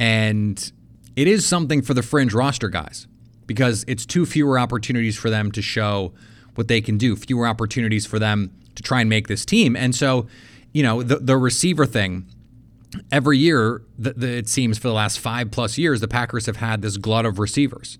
And 0.00 0.72
it 1.16 1.28
is 1.28 1.44
something 1.44 1.82
for 1.82 1.92
the 1.94 2.02
fringe 2.02 2.32
roster 2.32 2.68
guys 2.68 3.06
because 3.46 3.84
it's 3.88 4.06
two 4.06 4.24
fewer 4.24 4.58
opportunities 4.58 5.16
for 5.16 5.30
them 5.30 5.50
to 5.52 5.62
show 5.62 6.12
what 6.54 6.68
they 6.68 6.80
can 6.80 6.98
do, 6.98 7.16
fewer 7.16 7.46
opportunities 7.46 8.06
for 8.06 8.18
them 8.18 8.52
to 8.74 8.82
try 8.82 9.00
and 9.00 9.10
make 9.10 9.28
this 9.28 9.44
team. 9.44 9.76
And 9.76 9.94
so 9.94 10.26
you 10.72 10.82
know, 10.82 11.02
the, 11.02 11.16
the 11.16 11.36
receiver 11.36 11.86
thing, 11.86 12.26
every 13.10 13.38
year, 13.38 13.82
the, 13.98 14.12
the, 14.12 14.36
it 14.38 14.48
seems 14.48 14.78
for 14.78 14.88
the 14.88 14.94
last 14.94 15.18
five 15.18 15.50
plus 15.50 15.78
years, 15.78 16.00
the 16.00 16.08
Packers 16.08 16.46
have 16.46 16.56
had 16.56 16.82
this 16.82 16.96
glut 16.96 17.26
of 17.26 17.38
receivers. 17.38 17.98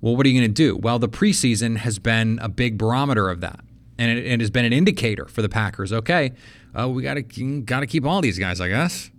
Well, 0.00 0.16
what 0.16 0.26
are 0.26 0.28
you 0.28 0.40
going 0.40 0.52
to 0.52 0.54
do? 0.54 0.76
Well, 0.76 0.98
the 0.98 1.08
preseason 1.08 1.76
has 1.78 1.98
been 1.98 2.38
a 2.42 2.48
big 2.48 2.76
barometer 2.76 3.30
of 3.30 3.40
that, 3.40 3.60
and 3.98 4.10
it, 4.10 4.26
it 4.26 4.40
has 4.40 4.50
been 4.50 4.64
an 4.64 4.72
indicator 4.72 5.26
for 5.26 5.42
the 5.42 5.48
Packers. 5.48 5.92
Okay, 5.92 6.32
uh, 6.78 6.88
we 6.88 7.02
got 7.02 7.14
to 7.14 7.60
got 7.62 7.80
to 7.80 7.86
keep 7.86 8.04
all 8.04 8.20
these 8.20 8.38
guys, 8.38 8.60
I 8.60 8.68
guess. 8.68 9.10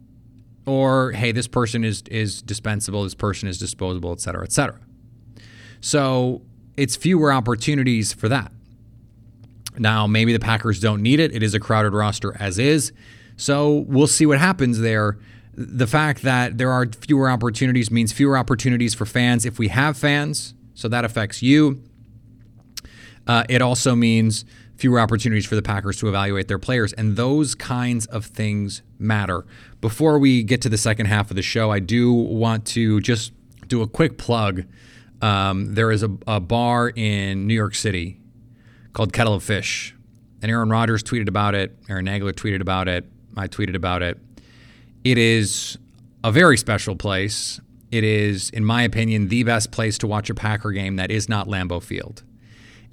Or 0.65 1.12
hey, 1.12 1.32
this 1.32 1.48
person 1.48 1.84
is 1.84 2.03
is 2.12 2.42
dispensable, 2.42 3.03
this 3.03 3.15
person 3.15 3.48
is 3.48 3.58
disposable, 3.58 4.12
et 4.12 4.20
cetera, 4.20 4.44
et 4.44 4.51
cetera. 4.51 4.80
So 5.80 6.42
it's 6.75 6.96
fewer 6.96 7.32
opportunities 7.32 8.13
for 8.13 8.27
that. 8.30 8.51
Now, 9.77 10.08
maybe 10.08 10.34
the 10.34 10.39
Packers 10.39 10.80
don't 10.80 11.01
need 11.01 11.20
it. 11.20 11.34
It 11.34 11.44
is 11.44 11.53
a 11.53 11.60
crowded 11.60 11.94
roster 11.94 12.36
as 12.39 12.60
is. 12.60 12.92
So 13.38 13.86
we'll 13.88 14.08
see 14.08 14.25
what 14.25 14.39
happens 14.39 14.80
there. 14.80 15.18
The 15.56 15.88
fact 15.88 16.24
that 16.24 16.58
there 16.58 16.72
are 16.72 16.88
fewer 16.88 17.30
opportunities 17.30 17.92
means 17.92 18.12
fewer 18.12 18.38
opportunities 18.38 18.94
for 18.94 19.06
fans 19.06 19.46
if 19.46 19.60
we 19.60 19.68
have 19.70 19.98
fans. 19.98 20.53
So 20.74 20.88
that 20.88 21.06
affects 21.06 21.42
you. 21.42 21.84
Uh, 23.27 23.44
it 23.50 23.62
also 23.62 23.96
means 23.96 24.46
fewer 24.75 25.00
opportunities 25.00 25.46
for 25.46 25.56
the 25.56 25.62
Packers 25.62 25.98
to 26.00 26.08
evaluate 26.08 26.48
their 26.48 26.60
players. 26.60 26.94
And 26.94 27.15
those 27.15 27.56
kinds 27.56 28.06
of 28.08 28.25
things 28.25 28.82
matter. 28.98 29.46
Before 29.82 30.18
we 30.18 30.44
get 30.44 30.62
to 30.63 30.70
the 30.70 30.77
second 30.77 31.06
half 31.06 31.30
of 31.30 31.36
the 31.36 31.42
show, 31.42 31.72
I 31.72 31.80
do 31.80 32.12
want 32.12 32.65
to 32.68 33.00
just 33.00 33.32
do 33.68 33.82
a 33.82 33.88
quick 33.88 34.18
plug. 34.18 34.63
Um, 35.22 35.75
there 35.75 35.92
is 35.92 36.03
a, 36.03 36.10
a 36.27 36.39
bar 36.39 36.89
in 36.89 37.48
New 37.48 37.53
York 37.53 37.75
City 37.75 38.20
called 38.93 39.12
Kettle 39.13 39.33
of 39.33 39.43
Fish. 39.43 39.95
And 40.41 40.51
Aaron 40.51 40.69
Rodgers 40.69 41.03
tweeted 41.03 41.27
about 41.27 41.55
it. 41.55 41.77
Aaron 41.89 42.05
Nagler 42.05 42.33
tweeted 42.33 42.62
about 42.62 42.88
it. 42.88 43.05
I 43.35 43.47
tweeted 43.47 43.75
about 43.75 44.01
it. 44.01 44.19
It 45.03 45.17
is 45.17 45.77
a 46.23 46.31
very 46.31 46.57
special 46.57 46.95
place. 46.95 47.59
It 47.91 48.03
is, 48.03 48.50
in 48.50 48.65
my 48.65 48.83
opinion, 48.83 49.27
the 49.27 49.43
best 49.43 49.71
place 49.71 49.97
to 50.00 50.07
watch 50.07 50.29
a 50.29 50.35
Packer 50.35 50.71
game 50.71 50.95
that 50.95 51.12
is 51.12 51.27
not 51.29 51.47
Lambeau 51.47 51.81
Field. 51.81 52.23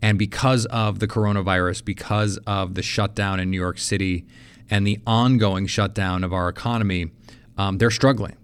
And 0.03 0.19
because 0.19 0.67
of 0.67 0.99
the 0.99 1.07
coronavirus, 1.07 1.85
because 1.85 2.39
of 2.47 2.75
the 2.75 2.83
shutdown 2.83 3.39
in 3.39 3.51
New 3.51 3.61
York 3.61 3.79
City 3.79 4.27
and 4.71 4.87
the 4.87 4.99
ongoing 5.07 5.67
shutdown 5.67 6.25
of 6.25 6.33
our 6.33 6.49
economy, 6.49 7.11
um, 7.59 7.79
they're 7.79 7.91
struggling. 7.91 8.37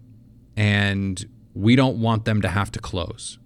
And 0.57 1.25
we 1.55 1.77
don't 1.77 2.01
want 2.01 2.25
them 2.25 2.43
to 2.43 2.49
have 2.49 2.71
to 2.73 2.79
close. 2.79 3.39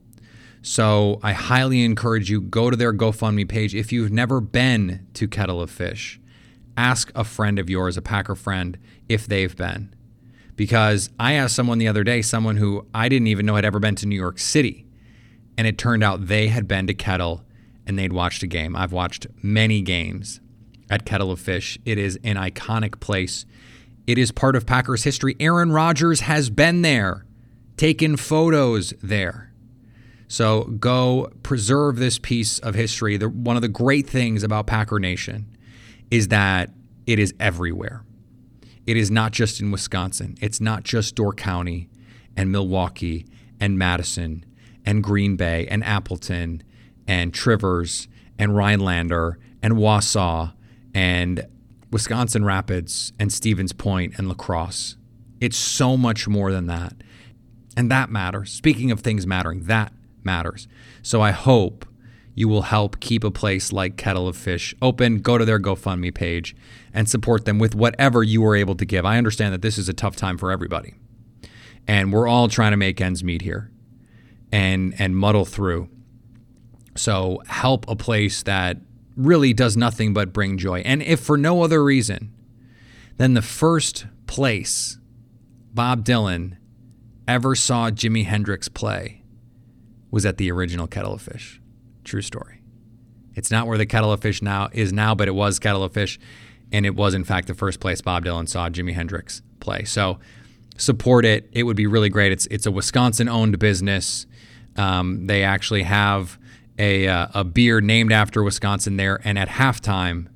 So 0.63 1.21
I 1.23 1.33
highly 1.33 1.85
encourage 1.85 2.31
you 2.31 2.41
go 2.41 2.71
to 2.71 2.77
their 2.77 2.93
GoFundMe 2.93 3.49
page 3.49 3.75
if 3.75 3.93
you've 3.93 4.13
never 4.13 4.41
been 4.41 5.07
to 5.15 5.27
Kettle 5.27 5.63
of 5.63 5.71
Fish. 5.71 6.21
Ask 6.77 7.11
a 7.15 7.25
friend 7.25 7.59
of 7.59 7.71
yours, 7.71 7.97
a 7.97 8.03
Packer 8.03 8.35
friend, 8.35 8.79
if 9.09 9.27
they've 9.27 9.57
been. 9.57 9.95
Because 10.57 11.09
I 11.19 11.33
asked 11.35 11.57
someone 11.57 11.79
the 11.79 11.89
other 11.89 12.05
day, 12.05 12.21
someone 12.21 12.59
who 12.59 12.87
I 12.95 13.09
didn't 13.09 13.29
even 13.29 13.47
know 13.47 13.57
had 13.57 13.65
ever 13.65 13.79
been 13.79 13.95
to 13.97 14.07
New 14.07 14.17
York 14.17 14.39
City, 14.39 14.87
and 15.57 15.67
it 15.67 15.79
turned 15.79 16.05
out 16.05 16.27
they 16.27 16.49
had 16.49 16.69
been 16.69 16.87
to 16.87 16.95
Kettle 16.95 17.45
and 17.87 17.99
they'd 17.99 18.13
watched 18.13 18.43
a 18.43 18.47
game. 18.47 18.77
I've 18.77 18.93
watched 18.93 19.27
many 19.43 19.81
games 19.81 20.41
at 20.91 21.07
Kettle 21.07 21.33
of 21.33 21.41
Fish. 21.41 21.79
It 21.85 21.99
is 21.99 22.19
an 22.23 22.37
iconic 22.37 23.01
place. 23.01 23.47
It 24.07 24.19
is 24.19 24.31
part 24.31 24.55
of 24.55 24.67
Packers 24.67 25.05
history. 25.05 25.37
Aaron 25.41 25.73
Rodgers 25.73 26.21
has 26.21 26.51
been 26.51 26.83
there, 26.83 27.25
taken 27.77 28.17
photos 28.17 28.93
there. 29.03 29.50
So 30.31 30.63
go 30.63 31.29
preserve 31.43 31.97
this 31.97 32.21
piece 32.21 32.61
of 32.61 32.77
history. 32.77 33.17
The, 33.17 33.29
one 33.29 33.57
of 33.57 33.63
the 33.63 33.69
great 33.69 34.09
things 34.09 34.45
about 34.45 34.69
Packer 34.69 35.01
Nation 35.01 35.57
is 36.09 36.29
that 36.29 36.71
it 37.05 37.19
is 37.19 37.35
everywhere. 37.41 38.05
It 38.87 38.97
is 38.97 39.11
not 39.11 39.33
just 39.33 39.61
in 39.61 39.73
Wisconsin. 39.73 40.37
It's 40.41 40.61
not 40.61 40.85
just 40.85 41.17
Door 41.17 41.33
County 41.33 41.89
and 42.37 42.53
Milwaukee 42.53 43.27
and 43.59 43.77
Madison 43.77 44.45
and 44.87 45.03
Green 45.03 45.35
Bay 45.35 45.67
and 45.69 45.83
Appleton 45.83 46.63
and 47.09 47.35
Two 47.35 47.51
Rivers 47.51 48.07
and 48.39 48.55
Rhinelander 48.55 49.37
and 49.61 49.75
Wausau 49.75 50.53
and 50.95 51.45
Wisconsin 51.91 52.45
Rapids 52.45 53.13
and 53.19 53.33
Stevens 53.33 53.73
Point 53.73 54.15
and 54.17 54.29
La 54.29 54.35
Crosse. 54.35 54.97
It's 55.41 55.57
so 55.57 55.97
much 55.97 56.29
more 56.29 56.53
than 56.53 56.69
that. 56.69 56.93
And 57.77 57.91
that 57.91 58.11
matters. 58.11 58.53
Speaking 58.53 58.93
of 58.93 59.01
things 59.01 59.27
mattering, 59.27 59.65
that 59.65 59.93
matters. 60.25 60.69
So 61.03 61.21
I 61.21 61.31
hope 61.31 61.87
you 62.35 62.49
will 62.49 62.63
help 62.63 63.01
keep 63.01 63.25
a 63.25 63.31
place 63.31 63.73
like 63.73 63.97
Kettle 63.97 64.29
of 64.29 64.37
Fish 64.37 64.75
open. 64.81 65.19
Go 65.19 65.37
to 65.37 65.45
their 65.45 65.61
GoFundMe 65.61 66.15
page 66.15 66.57
and 66.95 67.09
support 67.09 67.45
them 67.45 67.59
with 67.59 67.75
whatever 67.75 68.23
you 68.23 68.45
are 68.47 68.57
able 68.57 68.75
to 68.77 68.85
give. 68.85 69.05
I 69.05 69.19
understand 69.19 69.53
that 69.53 69.63
this 69.63 69.79
is 69.79 69.89
a 69.89 69.93
tough 69.93 70.17
time 70.17 70.39
for 70.39 70.51
everybody. 70.51 70.95
And 71.87 72.13
we're 72.13 72.29
all 72.29 72.49
trying 72.49 72.71
to 72.71 72.77
make 72.77 73.01
ends 73.01 73.25
meet 73.25 73.43
here 73.43 73.71
and 74.53 74.95
and 74.99 75.17
muddle 75.17 75.45
through. 75.45 75.89
So 76.97 77.43
help 77.47 77.89
a 77.89 77.97
place 77.97 78.43
that 78.45 78.79
really 79.17 79.53
does 79.53 79.77
nothing 79.77 80.15
but 80.15 80.33
bring 80.33 80.57
joy. 80.57 80.81
And 80.81 81.03
if 81.03 81.21
for 81.21 81.37
no 81.37 81.63
other 81.63 81.83
reason 81.83 82.33
than 83.17 83.35
the 83.35 83.43
first 83.43 84.07
place 84.27 84.99
Bob 85.73 86.05
Dylan 86.05 86.57
ever 87.29 87.55
saw 87.55 87.91
Jimi 87.91 88.25
Hendrix 88.25 88.69
play 88.69 89.20
was 90.11 90.27
at 90.27 90.37
the 90.37 90.51
original 90.51 90.87
Kettle 90.87 91.15
of 91.15 91.23
Fish. 91.23 91.61
True 92.05 92.23
story. 92.23 92.61
It's 93.35 93.51
not 93.51 93.67
where 93.67 93.79
the 93.79 93.87
Kettle 93.87 94.13
of 94.13 94.21
Fish 94.21 94.43
now 94.43 94.69
is 94.73 94.93
now, 94.93 95.15
but 95.15 95.29
it 95.29 95.35
was 95.35 95.59
Kettle 95.59 95.85
of 95.85 95.93
Fish, 95.93 96.19
and 96.73 96.85
it 96.85 96.95
was 96.95 97.15
in 97.15 97.25
fact 97.25 97.47
the 97.47 97.55
first 97.55 97.81
place 97.81 98.01
Bob 98.01 98.25
Dylan 98.25 98.49
saw 98.49 98.69
Jimi 98.69 98.93
Hendrix 98.93 99.43
play. 99.61 99.85
So 99.85 100.19
support 100.77 101.25
it. 101.25 101.49
It 101.53 101.65
would 101.65 101.77
be 101.77 101.87
really 101.87 102.09
great. 102.09 102.33
It's 102.33 102.47
it's 102.47 102.67
a 102.67 102.71
Wisconsin 102.71 103.29
owned 103.29 103.59
business. 103.59 104.27
Um, 104.77 105.27
they 105.27 105.43
actually 105.43 105.83
have 105.85 106.39
a 106.79 107.07
uh, 107.07 107.29
a 107.35 107.45
beer 107.45 107.81
named 107.81 108.13
after 108.13 108.43
Wisconsin 108.43 108.97
there, 108.97 109.21
and 109.25 109.39
at 109.39 109.49
halftime, 109.49 110.27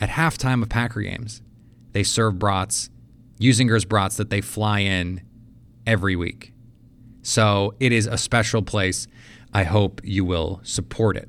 at 0.00 0.10
halftime 0.10 0.62
of 0.62 0.68
Packer 0.68 1.02
games, 1.02 1.42
they 1.92 2.02
serve 2.02 2.38
brats, 2.38 2.90
Usinger's 3.38 3.84
brats 3.84 4.16
that 4.16 4.30
they 4.30 4.40
fly 4.40 4.80
in 4.80 5.20
every 5.86 6.16
week. 6.16 6.51
So 7.22 7.74
it 7.80 7.92
is 7.92 8.06
a 8.06 8.18
special 8.18 8.62
place. 8.62 9.06
I 9.52 9.64
hope 9.64 10.00
you 10.04 10.24
will 10.24 10.60
support 10.64 11.16
it. 11.16 11.28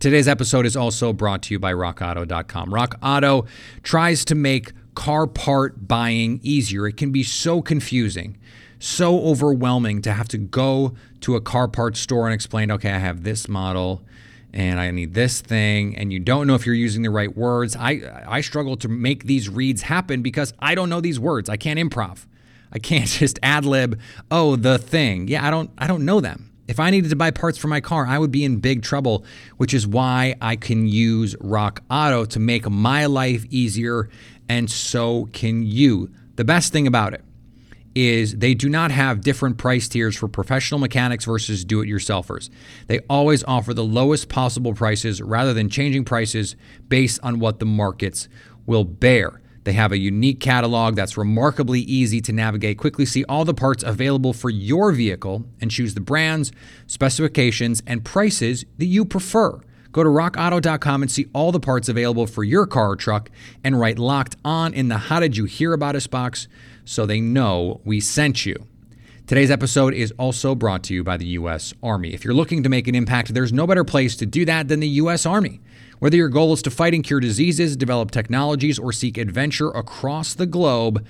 Today's 0.00 0.28
episode 0.28 0.66
is 0.66 0.76
also 0.76 1.12
brought 1.12 1.42
to 1.44 1.54
you 1.54 1.58
by 1.58 1.72
RockAuto.com. 1.72 2.72
Rock 2.74 2.98
Auto 3.02 3.46
tries 3.82 4.24
to 4.26 4.34
make 4.34 4.72
car 4.94 5.26
part 5.26 5.88
buying 5.88 6.40
easier. 6.42 6.86
It 6.86 6.96
can 6.96 7.10
be 7.10 7.22
so 7.22 7.62
confusing, 7.62 8.38
so 8.78 9.20
overwhelming 9.24 10.02
to 10.02 10.12
have 10.12 10.28
to 10.28 10.38
go 10.38 10.94
to 11.20 11.36
a 11.36 11.40
car 11.40 11.68
parts 11.68 12.00
store 12.00 12.26
and 12.26 12.34
explain, 12.34 12.70
okay, 12.70 12.90
I 12.90 12.98
have 12.98 13.22
this 13.22 13.48
model 13.48 14.02
and 14.52 14.78
I 14.78 14.90
need 14.92 15.14
this 15.14 15.40
thing, 15.40 15.96
and 15.96 16.12
you 16.12 16.20
don't 16.20 16.46
know 16.46 16.54
if 16.54 16.64
you're 16.64 16.76
using 16.76 17.02
the 17.02 17.10
right 17.10 17.36
words. 17.36 17.74
I 17.74 18.24
I 18.24 18.40
struggle 18.40 18.76
to 18.76 18.88
make 18.88 19.24
these 19.24 19.48
reads 19.48 19.82
happen 19.82 20.22
because 20.22 20.52
I 20.60 20.76
don't 20.76 20.88
know 20.88 21.00
these 21.00 21.18
words. 21.18 21.48
I 21.48 21.56
can't 21.56 21.78
improv. 21.78 22.26
I 22.74 22.78
can't 22.78 23.06
just 23.20 23.38
ad 23.42 23.64
lib, 23.64 24.00
oh, 24.30 24.56
the 24.56 24.78
thing. 24.78 25.28
Yeah, 25.28 25.46
I 25.46 25.50
don't 25.50 25.70
I 25.78 25.86
don't 25.86 26.04
know 26.04 26.20
them. 26.20 26.50
If 26.66 26.80
I 26.80 26.90
needed 26.90 27.10
to 27.10 27.16
buy 27.16 27.30
parts 27.30 27.58
for 27.58 27.68
my 27.68 27.80
car, 27.80 28.06
I 28.06 28.18
would 28.18 28.30
be 28.30 28.42
in 28.42 28.56
big 28.56 28.82
trouble, 28.82 29.24
which 29.58 29.74
is 29.74 29.86
why 29.86 30.34
I 30.40 30.56
can 30.56 30.86
use 30.86 31.36
Rock 31.40 31.82
Auto 31.90 32.24
to 32.24 32.40
make 32.40 32.68
my 32.68 33.04
life 33.04 33.44
easier, 33.50 34.08
and 34.48 34.70
so 34.70 35.28
can 35.32 35.62
you. 35.62 36.10
The 36.36 36.44
best 36.44 36.72
thing 36.72 36.86
about 36.86 37.12
it 37.12 37.22
is 37.94 38.36
they 38.36 38.54
do 38.54 38.68
not 38.68 38.90
have 38.90 39.20
different 39.20 39.58
price 39.58 39.88
tiers 39.88 40.16
for 40.16 40.26
professional 40.26 40.80
mechanics 40.80 41.26
versus 41.26 41.64
do 41.64 41.80
it 41.80 41.86
yourselfers. 41.86 42.50
They 42.86 43.00
always 43.10 43.44
offer 43.44 43.72
the 43.72 43.84
lowest 43.84 44.28
possible 44.28 44.74
prices 44.74 45.22
rather 45.22 45.54
than 45.54 45.68
changing 45.68 46.04
prices 46.04 46.56
based 46.88 47.20
on 47.22 47.38
what 47.38 47.60
the 47.60 47.66
markets 47.66 48.28
will 48.66 48.84
bear. 48.84 49.40
They 49.64 49.72
have 49.72 49.92
a 49.92 49.98
unique 49.98 50.40
catalog 50.40 50.94
that's 50.94 51.16
remarkably 51.16 51.80
easy 51.80 52.20
to 52.22 52.32
navigate. 52.32 52.78
Quickly 52.78 53.06
see 53.06 53.24
all 53.24 53.44
the 53.44 53.54
parts 53.54 53.82
available 53.82 54.32
for 54.32 54.50
your 54.50 54.92
vehicle 54.92 55.44
and 55.60 55.70
choose 55.70 55.94
the 55.94 56.00
brands, 56.00 56.52
specifications, 56.86 57.82
and 57.86 58.04
prices 58.04 58.64
that 58.78 58.86
you 58.86 59.04
prefer. 59.04 59.60
Go 59.90 60.02
to 60.02 60.10
rockauto.com 60.10 61.02
and 61.02 61.10
see 61.10 61.28
all 61.32 61.52
the 61.52 61.60
parts 61.60 61.88
available 61.88 62.26
for 62.26 62.44
your 62.44 62.66
car 62.66 62.90
or 62.90 62.96
truck 62.96 63.30
and 63.62 63.78
write 63.78 63.98
locked 63.98 64.36
on 64.44 64.74
in 64.74 64.88
the 64.88 64.98
How 64.98 65.20
Did 65.20 65.36
You 65.36 65.44
Hear 65.44 65.72
About 65.72 65.96
Us 65.96 66.06
box 66.06 66.46
so 66.84 67.06
they 67.06 67.20
know 67.20 67.80
we 67.84 68.00
sent 68.00 68.44
you. 68.44 68.66
Today's 69.26 69.50
episode 69.50 69.94
is 69.94 70.12
also 70.18 70.54
brought 70.54 70.82
to 70.84 70.94
you 70.94 71.02
by 71.02 71.16
the 71.16 71.26
U.S. 71.28 71.72
Army. 71.82 72.12
If 72.12 72.24
you're 72.24 72.34
looking 72.34 72.62
to 72.64 72.68
make 72.68 72.88
an 72.88 72.94
impact, 72.94 73.32
there's 73.32 73.54
no 73.54 73.66
better 73.66 73.84
place 73.84 74.16
to 74.16 74.26
do 74.26 74.44
that 74.44 74.68
than 74.68 74.80
the 74.80 74.88
U.S. 74.88 75.24
Army. 75.24 75.62
Whether 76.04 76.18
your 76.18 76.28
goal 76.28 76.52
is 76.52 76.60
to 76.60 76.70
fight 76.70 76.92
and 76.92 77.02
cure 77.02 77.18
diseases, 77.18 77.78
develop 77.78 78.10
technologies, 78.10 78.78
or 78.78 78.92
seek 78.92 79.16
adventure 79.16 79.70
across 79.70 80.34
the 80.34 80.44
globe, 80.44 81.02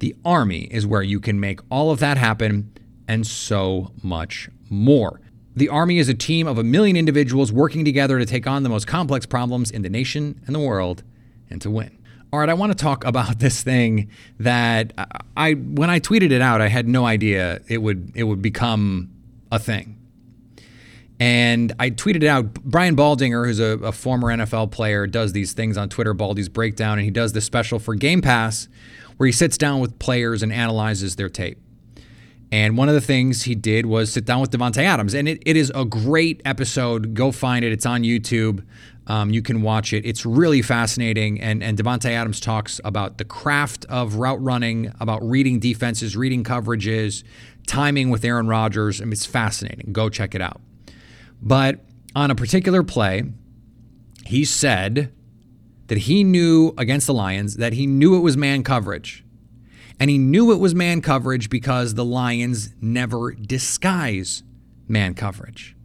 the 0.00 0.16
Army 0.24 0.62
is 0.72 0.84
where 0.84 1.04
you 1.04 1.20
can 1.20 1.38
make 1.38 1.60
all 1.70 1.92
of 1.92 2.00
that 2.00 2.18
happen 2.18 2.76
and 3.06 3.24
so 3.24 3.92
much 4.02 4.48
more. 4.68 5.20
The 5.54 5.68
Army 5.68 6.00
is 6.00 6.08
a 6.08 6.14
team 6.14 6.48
of 6.48 6.58
a 6.58 6.64
million 6.64 6.96
individuals 6.96 7.52
working 7.52 7.84
together 7.84 8.18
to 8.18 8.26
take 8.26 8.48
on 8.48 8.64
the 8.64 8.68
most 8.68 8.88
complex 8.88 9.24
problems 9.24 9.70
in 9.70 9.82
the 9.82 9.88
nation 9.88 10.40
and 10.48 10.52
the 10.52 10.58
world 10.58 11.04
and 11.48 11.62
to 11.62 11.70
win. 11.70 11.96
All 12.32 12.40
right, 12.40 12.48
I 12.48 12.54
want 12.54 12.72
to 12.72 12.76
talk 12.76 13.04
about 13.06 13.38
this 13.38 13.62
thing 13.62 14.10
that 14.40 14.92
I 15.36 15.52
when 15.52 15.90
I 15.90 16.00
tweeted 16.00 16.32
it 16.32 16.42
out, 16.42 16.60
I 16.60 16.66
had 16.66 16.88
no 16.88 17.06
idea 17.06 17.60
it 17.68 17.78
would 17.78 18.10
it 18.16 18.24
would 18.24 18.42
become 18.42 19.10
a 19.52 19.60
thing. 19.60 19.99
And 21.20 21.74
I 21.78 21.90
tweeted 21.90 22.24
out. 22.24 22.54
Brian 22.54 22.96
Baldinger, 22.96 23.46
who's 23.46 23.60
a, 23.60 23.78
a 23.84 23.92
former 23.92 24.28
NFL 24.28 24.72
player, 24.72 25.06
does 25.06 25.32
these 25.32 25.52
things 25.52 25.76
on 25.76 25.90
Twitter, 25.90 26.14
Baldy's 26.14 26.48
Breakdown, 26.48 26.98
and 26.98 27.04
he 27.04 27.10
does 27.10 27.34
this 27.34 27.44
special 27.44 27.78
for 27.78 27.94
Game 27.94 28.22
Pass 28.22 28.68
where 29.18 29.26
he 29.26 29.32
sits 29.32 29.58
down 29.58 29.80
with 29.80 29.98
players 29.98 30.42
and 30.42 30.50
analyzes 30.50 31.16
their 31.16 31.28
tape. 31.28 31.58
And 32.50 32.78
one 32.78 32.88
of 32.88 32.94
the 32.94 33.02
things 33.02 33.42
he 33.42 33.54
did 33.54 33.84
was 33.84 34.10
sit 34.10 34.24
down 34.24 34.40
with 34.40 34.50
Davante 34.50 34.78
Adams. 34.78 35.12
And 35.12 35.28
it, 35.28 35.42
it 35.44 35.58
is 35.58 35.70
a 35.74 35.84
great 35.84 36.40
episode. 36.46 37.12
Go 37.12 37.30
find 37.30 37.62
it. 37.62 37.70
It's 37.70 37.84
on 37.84 38.02
YouTube. 38.02 38.64
Um, 39.06 39.28
you 39.28 39.42
can 39.42 39.60
watch 39.60 39.92
it. 39.92 40.06
It's 40.06 40.24
really 40.24 40.62
fascinating. 40.62 41.38
And, 41.38 41.62
and 41.62 41.76
Davante 41.76 42.10
Adams 42.10 42.40
talks 42.40 42.80
about 42.82 43.18
the 43.18 43.26
craft 43.26 43.84
of 43.90 44.14
route 44.14 44.42
running, 44.42 44.90
about 45.00 45.22
reading 45.22 45.60
defenses, 45.60 46.16
reading 46.16 46.42
coverages, 46.42 47.22
timing 47.66 48.08
with 48.08 48.24
Aaron 48.24 48.48
Rodgers. 48.48 49.02
I 49.02 49.04
mean, 49.04 49.12
it's 49.12 49.26
fascinating. 49.26 49.92
Go 49.92 50.08
check 50.08 50.34
it 50.34 50.40
out. 50.40 50.62
But 51.42 51.80
on 52.14 52.30
a 52.30 52.34
particular 52.34 52.82
play, 52.82 53.24
he 54.26 54.44
said 54.44 55.12
that 55.86 55.98
he 55.98 56.22
knew 56.22 56.74
against 56.78 57.06
the 57.06 57.14
Lions 57.14 57.56
that 57.56 57.72
he 57.72 57.86
knew 57.86 58.16
it 58.16 58.20
was 58.20 58.36
man 58.36 58.62
coverage. 58.62 59.24
And 59.98 60.08
he 60.08 60.18
knew 60.18 60.52
it 60.52 60.60
was 60.60 60.74
man 60.74 61.02
coverage 61.02 61.50
because 61.50 61.94
the 61.94 62.04
Lions 62.04 62.70
never 62.80 63.32
disguise 63.32 64.42
man 64.88 65.14
coverage. 65.14 65.76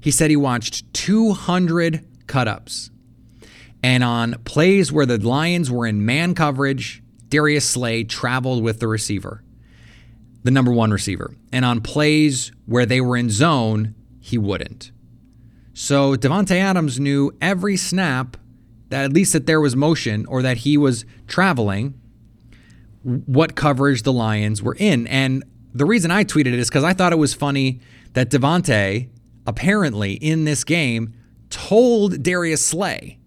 He 0.00 0.10
said 0.10 0.30
he 0.30 0.36
watched 0.36 0.92
200 0.94 2.06
cutups. 2.26 2.90
And 3.82 4.02
on 4.02 4.34
plays 4.44 4.90
where 4.92 5.06
the 5.06 5.18
Lions 5.18 5.70
were 5.70 5.86
in 5.86 6.04
man 6.04 6.34
coverage, 6.34 7.02
Darius 7.28 7.68
Slay 7.68 8.04
traveled 8.04 8.62
with 8.62 8.80
the 8.80 8.88
receiver, 8.88 9.42
the 10.42 10.50
number 10.50 10.72
one 10.72 10.90
receiver. 10.90 11.34
And 11.52 11.64
on 11.64 11.80
plays 11.80 12.52
where 12.66 12.86
they 12.86 13.00
were 13.00 13.16
in 13.16 13.30
zone, 13.30 13.94
he 14.20 14.36
wouldn't. 14.36 14.90
So 15.82 16.14
Davante 16.14 16.56
Adams 16.56 17.00
knew 17.00 17.32
every 17.40 17.78
snap 17.78 18.36
that 18.90 19.02
at 19.06 19.14
least 19.14 19.32
that 19.32 19.46
there 19.46 19.62
was 19.62 19.74
motion 19.74 20.26
or 20.26 20.42
that 20.42 20.58
he 20.58 20.76
was 20.76 21.06
traveling 21.26 21.98
what 23.02 23.56
coverage 23.56 24.02
the 24.02 24.12
Lions 24.12 24.62
were 24.62 24.76
in. 24.78 25.06
And 25.06 25.42
the 25.72 25.86
reason 25.86 26.10
I 26.10 26.24
tweeted 26.24 26.48
it 26.48 26.58
is 26.58 26.68
because 26.68 26.84
I 26.84 26.92
thought 26.92 27.14
it 27.14 27.18
was 27.18 27.32
funny 27.32 27.80
that 28.12 28.28
Davante 28.28 29.08
apparently 29.46 30.12
in 30.12 30.44
this 30.44 30.64
game 30.64 31.14
told 31.48 32.22
Darius 32.22 32.64
Slay 32.64 33.18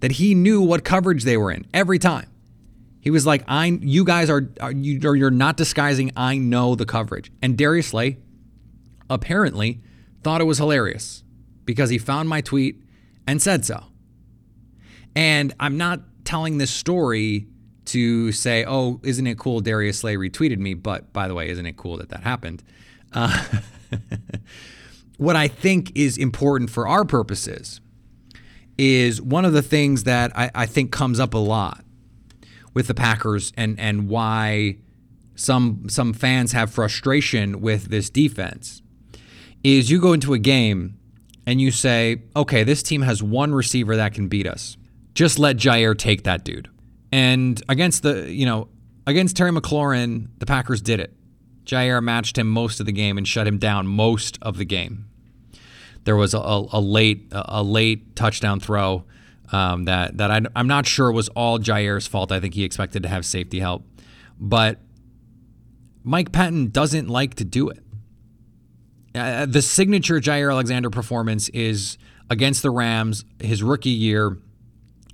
that 0.00 0.12
he 0.12 0.34
knew 0.34 0.60
what 0.60 0.84
coverage 0.84 1.24
they 1.24 1.38
were 1.38 1.50
in 1.50 1.66
every 1.72 1.98
time. 1.98 2.28
He 3.00 3.08
was 3.08 3.24
like, 3.24 3.44
"I, 3.48 3.78
you 3.80 4.04
guys 4.04 4.28
are, 4.28 4.46
are 4.60 4.72
you, 4.72 5.00
or 5.08 5.16
you're 5.16 5.30
not 5.30 5.56
disguising. 5.56 6.12
I 6.16 6.36
know 6.36 6.74
the 6.74 6.84
coverage." 6.84 7.32
And 7.40 7.56
Darius 7.56 7.88
Slay 7.88 8.18
apparently 9.08 9.80
thought 10.22 10.42
it 10.42 10.44
was 10.44 10.58
hilarious 10.58 11.24
because 11.72 11.88
he 11.88 11.96
found 11.96 12.28
my 12.28 12.42
tweet 12.42 12.82
and 13.26 13.40
said 13.40 13.64
so. 13.64 13.84
And 15.16 15.54
I'm 15.58 15.78
not 15.78 16.00
telling 16.24 16.58
this 16.58 16.70
story 16.70 17.46
to 17.86 18.30
say, 18.30 18.62
oh, 18.66 19.00
isn't 19.02 19.26
it 19.26 19.38
cool 19.38 19.60
Darius 19.60 20.00
Slay 20.00 20.16
retweeted 20.16 20.58
me? 20.58 20.74
But 20.74 21.14
by 21.14 21.28
the 21.28 21.34
way, 21.34 21.48
isn't 21.48 21.64
it 21.64 21.78
cool 21.78 21.96
that 21.96 22.10
that 22.10 22.24
happened? 22.24 22.62
Uh, 23.14 23.42
what 25.16 25.34
I 25.34 25.48
think 25.48 25.92
is 25.94 26.18
important 26.18 26.68
for 26.68 26.86
our 26.86 27.06
purposes 27.06 27.80
is 28.76 29.22
one 29.22 29.46
of 29.46 29.54
the 29.54 29.62
things 29.62 30.04
that 30.04 30.36
I, 30.36 30.50
I 30.54 30.66
think 30.66 30.92
comes 30.92 31.18
up 31.18 31.32
a 31.32 31.38
lot 31.38 31.84
with 32.74 32.86
the 32.86 32.94
Packers 32.94 33.50
and 33.56 33.80
and 33.80 34.08
why 34.08 34.76
some 35.34 35.88
some 35.88 36.12
fans 36.12 36.52
have 36.52 36.70
frustration 36.70 37.62
with 37.62 37.86
this 37.86 38.10
defense 38.10 38.82
is 39.62 39.90
you 39.90 40.00
go 40.00 40.12
into 40.12 40.34
a 40.34 40.38
game 40.38 40.98
and 41.46 41.60
you 41.60 41.70
say, 41.70 42.22
okay, 42.36 42.64
this 42.64 42.82
team 42.82 43.02
has 43.02 43.22
one 43.22 43.54
receiver 43.54 43.96
that 43.96 44.14
can 44.14 44.28
beat 44.28 44.46
us. 44.46 44.76
Just 45.14 45.38
let 45.38 45.56
Jaire 45.56 45.96
take 45.96 46.24
that 46.24 46.44
dude. 46.44 46.68
And 47.10 47.62
against 47.68 48.02
the, 48.02 48.32
you 48.32 48.46
know, 48.46 48.68
against 49.06 49.36
Terry 49.36 49.50
McLaurin, 49.50 50.28
the 50.38 50.46
Packers 50.46 50.80
did 50.80 51.00
it. 51.00 51.14
Jaire 51.64 52.02
matched 52.02 52.38
him 52.38 52.48
most 52.48 52.80
of 52.80 52.86
the 52.86 52.92
game 52.92 53.18
and 53.18 53.26
shut 53.26 53.46
him 53.46 53.58
down 53.58 53.86
most 53.86 54.38
of 54.42 54.56
the 54.56 54.64
game. 54.64 55.06
There 56.04 56.16
was 56.16 56.34
a, 56.34 56.38
a 56.38 56.80
late 56.80 57.28
a 57.30 57.62
late 57.62 58.16
touchdown 58.16 58.58
throw 58.58 59.04
um, 59.52 59.84
that 59.84 60.16
that 60.18 60.30
I, 60.30 60.40
I'm 60.56 60.66
not 60.66 60.86
sure 60.86 61.12
was 61.12 61.28
all 61.30 61.60
Jaire's 61.60 62.08
fault. 62.08 62.32
I 62.32 62.40
think 62.40 62.54
he 62.54 62.64
expected 62.64 63.04
to 63.04 63.08
have 63.08 63.24
safety 63.24 63.60
help, 63.60 63.84
but 64.40 64.80
Mike 66.02 66.32
Pettine 66.32 66.72
doesn't 66.72 67.08
like 67.08 67.34
to 67.34 67.44
do 67.44 67.68
it. 67.68 67.78
Uh, 69.14 69.46
the 69.46 69.62
signature 69.62 70.20
Jaire 70.20 70.50
Alexander 70.50 70.90
performance 70.90 71.48
is 71.50 71.98
against 72.30 72.62
the 72.62 72.70
Rams, 72.70 73.24
his 73.40 73.62
rookie 73.62 73.90
year, 73.90 74.38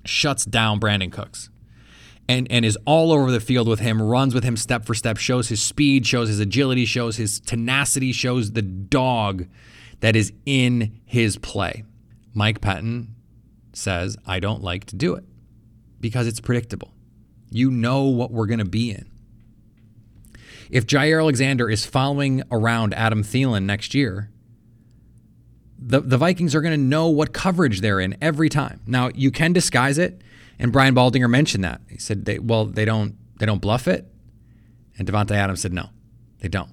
shuts 0.05 0.45
down 0.45 0.79
Brandin 0.81 1.13
Cooks 1.13 1.51
and 2.29 2.47
and 2.51 2.65
is 2.65 2.79
all 2.85 3.11
over 3.11 3.31
the 3.31 3.41
field 3.41 3.67
with 3.67 3.81
him, 3.81 4.01
runs 4.01 4.35
with 4.35 4.45
him 4.45 4.57
step 4.57 4.85
for 4.85 4.95
step, 4.95 5.17
shows 5.17 5.49
his 5.49 5.63
speed, 5.63 6.07
shows 6.07 6.29
his 6.29 6.41
agility, 6.41 6.85
shows 6.85 7.17
his 7.17 7.41
tenacity, 7.41 8.13
shows 8.13 8.53
the 8.53 8.63
dog 8.63 9.47
that 10.01 10.15
is 10.15 10.33
in 10.45 11.01
his 11.05 11.39
play. 11.39 11.85
Mike 12.35 12.61
Pettine 12.61 13.09
says, 13.73 14.17
I 14.27 14.39
don't 14.39 14.63
like 14.63 14.85
to 14.87 14.97
do 14.97 15.15
it 15.15 15.25
because 16.01 16.27
it's 16.27 16.41
predictable. 16.41 16.93
You 17.51 17.71
know 17.71 18.05
what 18.05 18.31
we're 18.31 18.47
going 18.47 18.59
to 18.59 18.65
be 18.65 18.91
in. 18.91 19.11
If 20.71 20.87
Jaire 20.87 21.21
Alexander 21.21 21.71
is 21.71 21.87
following 21.87 22.43
around 22.51 22.95
Adam 22.95 23.23
Thielen 23.23 23.65
next 23.65 23.95
year, 23.95 24.31
the, 25.79 26.01
the 26.01 26.19
Vikings 26.19 26.55
are 26.55 26.61
going 26.61 26.79
to 26.79 26.87
know 26.87 27.09
what 27.09 27.33
coverage 27.33 27.81
they're 27.81 28.01
in 28.01 28.17
every 28.21 28.49
time. 28.49 28.81
Now, 28.87 29.11
you 29.15 29.31
can 29.31 29.53
disguise 29.53 29.97
it 29.97 30.23
and 30.59 30.73
Brian 30.73 30.95
Baldinger 30.95 31.31
mentioned 31.31 31.65
that. 31.65 31.81
He 31.89 31.99
said, 31.99 32.25
they, 32.25 32.39
"Well, 32.39 32.67
they 32.67 32.85
don't 32.85 33.17
they 33.39 33.47
don't 33.47 33.61
bluff 33.61 33.87
it." 33.87 34.07
And 34.99 35.07
Davante 35.07 35.33
Adams 35.33 35.61
said, 35.61 35.73
"No, 35.73 35.91
they 36.41 36.49
don't. 36.49 36.71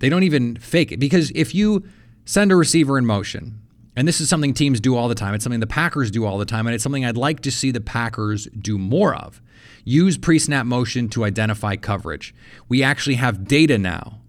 They 0.00 0.08
don't 0.08 0.22
even 0.22 0.56
fake 0.56 0.92
it 0.92 0.98
because 0.98 1.30
if 1.34 1.54
you 1.54 1.84
send 2.24 2.52
a 2.52 2.56
receiver 2.56 2.96
in 2.96 3.04
motion, 3.04 3.60
and 3.98 4.06
this 4.06 4.20
is 4.20 4.28
something 4.28 4.54
teams 4.54 4.78
do 4.78 4.94
all 4.94 5.08
the 5.08 5.14
time. 5.16 5.34
It's 5.34 5.42
something 5.42 5.58
the 5.58 5.66
Packers 5.66 6.12
do 6.12 6.24
all 6.24 6.38
the 6.38 6.44
time, 6.44 6.68
and 6.68 6.74
it's 6.74 6.84
something 6.84 7.04
I'd 7.04 7.16
like 7.16 7.40
to 7.40 7.50
see 7.50 7.72
the 7.72 7.80
Packers 7.80 8.46
do 8.56 8.78
more 8.78 9.12
of. 9.12 9.42
Use 9.84 10.16
pre-snap 10.16 10.66
motion 10.66 11.08
to 11.08 11.24
identify 11.24 11.74
coverage. 11.74 12.32
We 12.68 12.80
actually 12.80 13.16
have 13.16 13.48
data 13.48 13.76
now 13.76 14.20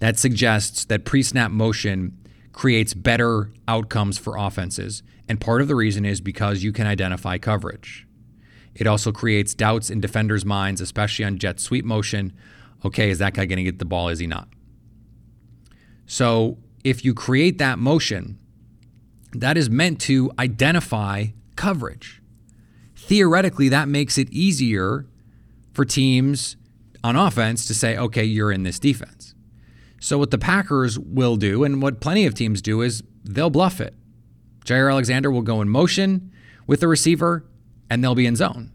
that 0.00 0.18
suggests 0.18 0.84
that 0.84 1.06
pre-snap 1.06 1.50
motion 1.50 2.18
creates 2.52 2.92
better 2.92 3.50
outcomes 3.66 4.18
for 4.18 4.36
offenses. 4.36 5.02
And 5.26 5.40
part 5.40 5.62
of 5.62 5.68
the 5.68 5.74
reason 5.74 6.04
is 6.04 6.20
because 6.20 6.62
you 6.62 6.70
can 6.70 6.86
identify 6.86 7.38
coverage. 7.38 8.06
It 8.74 8.86
also 8.86 9.10
creates 9.10 9.54
doubts 9.54 9.88
in 9.88 10.02
defenders' 10.02 10.44
minds, 10.44 10.82
especially 10.82 11.24
on 11.24 11.38
jet 11.38 11.60
sweep 11.60 11.86
motion. 11.86 12.34
Okay, 12.84 13.08
is 13.08 13.20
that 13.20 13.32
guy 13.32 13.46
going 13.46 13.56
to 13.56 13.64
get 13.64 13.78
the 13.78 13.86
ball? 13.86 14.10
Is 14.10 14.18
he 14.18 14.26
not? 14.26 14.48
So 16.04 16.58
if 16.84 17.06
you 17.06 17.14
create 17.14 17.56
that 17.56 17.78
motion, 17.78 18.38
that 19.32 19.56
is 19.56 19.68
meant 19.68 20.00
to 20.02 20.30
identify 20.38 21.26
coverage. 21.56 22.22
Theoretically, 22.96 23.68
that 23.68 23.88
makes 23.88 24.18
it 24.18 24.30
easier 24.30 25.06
for 25.72 25.84
teams 25.84 26.56
on 27.04 27.16
offense 27.16 27.66
to 27.66 27.74
say, 27.74 27.96
okay, 27.96 28.24
you're 28.24 28.52
in 28.52 28.62
this 28.62 28.78
defense. 28.78 29.34
So, 30.00 30.18
what 30.18 30.30
the 30.30 30.38
Packers 30.38 30.98
will 30.98 31.36
do, 31.36 31.64
and 31.64 31.82
what 31.82 32.00
plenty 32.00 32.26
of 32.26 32.34
teams 32.34 32.62
do, 32.62 32.82
is 32.82 33.02
they'll 33.24 33.50
bluff 33.50 33.80
it. 33.80 33.94
Jaire 34.64 34.90
Alexander 34.90 35.30
will 35.30 35.42
go 35.42 35.60
in 35.60 35.68
motion 35.68 36.30
with 36.66 36.80
the 36.80 36.88
receiver 36.88 37.44
and 37.90 38.04
they'll 38.04 38.14
be 38.14 38.26
in 38.26 38.36
zone. 38.36 38.70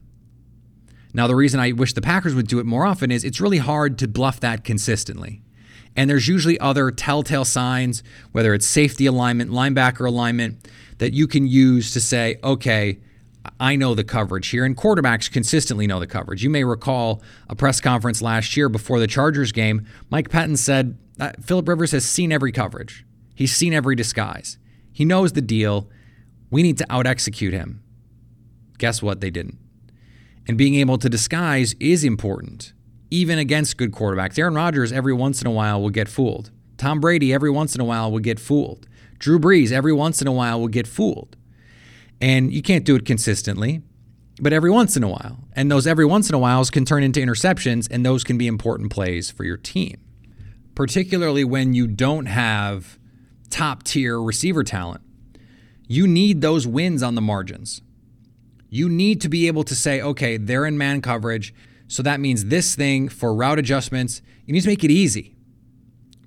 Now, 1.13 1.28
the 1.28 1.36
reason 1.36 1.60
I 1.60 1.72
wish 1.72 1.94
the 1.94 2.02
Packers 2.02 2.34
would 2.34 2.48
do 2.48 2.60
it 2.60 2.66
more 2.66 2.86
often 2.86 3.12
is 3.12 3.24
it's 3.24 3.39
really 3.39 3.60
hard 3.60 4.00
to 4.00 4.08
bluff 4.08 4.39
that 4.39 4.63
consistently. 4.63 5.42
And 5.95 6.10
there's 6.10 6.27
usually 6.27 6.60
other 6.60 6.91
telltale 6.91 7.45
signs, 7.45 8.03
whether 8.32 8.53
it's 8.53 8.65
safety 8.65 9.06
alignment, 9.06 9.51
linebacker 9.51 10.08
alignment, 10.08 10.67
that 10.97 11.13
you 11.13 11.27
can 11.27 11.47
use 11.47 11.91
to 11.91 12.01
say, 12.01 12.38
okay, 12.43 12.99
I 13.60 13.75
know 13.75 13.93
the 13.93 14.03
coverage 14.03 14.47
here. 14.47 14.65
And 14.65 14.75
quarterbacks 14.75 15.32
consistently 15.32 15.86
know 15.86 15.99
the 15.99 16.08
coverage. 16.08 16.43
You 16.43 16.49
may 16.49 16.63
recall 16.63 17.21
a 17.49 17.56
press 17.56 17.82
conference 17.82 18.21
last 18.21 18.56
year 18.56 18.69
before 18.69 18.99
the 18.99 19.08
Chargers 19.08 19.51
game. 19.51 19.86
Mike 20.10 20.29
Pettine 20.29 20.58
said, 20.58 20.97
uh, 21.19 21.34
Philip 21.41 21.67
Rivers 21.67 21.91
has 21.91 22.06
seen 22.06 22.32
every 22.32 22.51
coverage, 22.51 23.06
he's 23.36 23.56
seen 23.56 23.73
every 23.73 23.95
disguise. 23.95 24.58
He 24.91 25.06
knows 25.06 25.34
the 25.34 25.41
deal. 25.41 25.89
We 26.51 26.62
need 26.62 26.77
to 26.77 26.86
out 26.88 27.08
execute 27.08 27.51
him. 27.51 27.82
Guess 28.77 29.01
what? 29.01 29.21
They 29.21 29.32
didn't. 29.32 29.58
And 30.47 30.56
being 30.56 30.75
able 30.75 30.99
to 30.99 31.10
disguise 31.10 31.73
is 31.79 32.03
important, 32.03 32.73
even 33.13 33.38
against 33.38 33.78
good 33.78 33.91
quarterbacks. 33.91 34.39
Aaron 34.39 34.56
Rodgers, 34.56 34.91
every 34.91 35.13
once 35.13 35.39
in 35.39 35.45
a 35.45 35.52
while, 35.52 35.80
will 35.80 35.91
get 35.91 36.10
fooled. 36.10 36.49
Tom 36.78 36.99
Brady, 36.99 37.32
every 37.32 37.52
once 37.52 37.76
in 37.76 37.80
a 37.80 37.86
while, 37.86 38.12
will 38.12 38.17
get 38.19 38.39
fooled. 38.39 38.88
Drew 39.19 39.38
Brees, 39.38 39.71
every 39.71 39.93
once 39.93 40.19
in 40.19 40.28
a 40.28 40.32
while, 40.32 40.60
will 40.60 40.67
get 40.67 40.88
fooled. 40.88 41.38
And 42.19 42.52
you 42.52 42.63
can't 42.63 42.84
do 42.84 42.95
it 42.95 43.06
consistently, 43.06 43.84
but 44.41 44.52
every 44.52 44.71
once 44.71 44.97
in 44.97 45.04
a 45.04 45.08
while. 45.08 45.38
And 45.54 45.69
those 45.69 45.86
every 45.86 46.06
once 46.06 46.28
in 46.28 46.34
a 46.34 46.39
whiles 46.39 46.71
can 46.71 46.86
turn 46.86 47.04
into 47.04 47.19
interceptions, 47.19 47.88
and 47.91 48.04
those 48.04 48.23
can 48.23 48.39
be 48.39 48.47
important 48.47 48.91
plays 48.91 49.30
for 49.30 49.43
your 49.43 49.58
team, 49.58 49.97
particularly 50.73 51.43
when 51.43 51.76
you 51.76 51.86
don't 51.86 52.26
have 52.26 52.97
top 53.52 53.84
tier 53.84 54.19
receiver 54.19 54.63
talent. 54.63 55.02
You 55.88 56.08
need 56.08 56.41
those 56.41 56.65
wins 56.65 57.04
on 57.04 57.13
the 57.13 57.21
margins. 57.21 57.84
You 58.69 58.89
need 58.89 59.21
to 59.21 59.30
be 59.30 59.45
able 59.45 59.63
to 59.65 59.76
say, 59.76 60.02
okay, 60.02 60.38
they're 60.38 60.65
in 60.65 60.80
man 60.80 61.02
coverage. 61.02 61.54
So 61.93 62.01
that 62.01 62.19
means 62.19 62.45
this 62.45 62.73
thing 62.73 63.08
for 63.08 63.36
route 63.36 63.60
adjustments, 63.60 64.23
you 64.47 64.53
need 64.53 64.62
to 64.62 64.67
make 64.67 64.84
it 64.84 64.89
easy. 64.89 65.36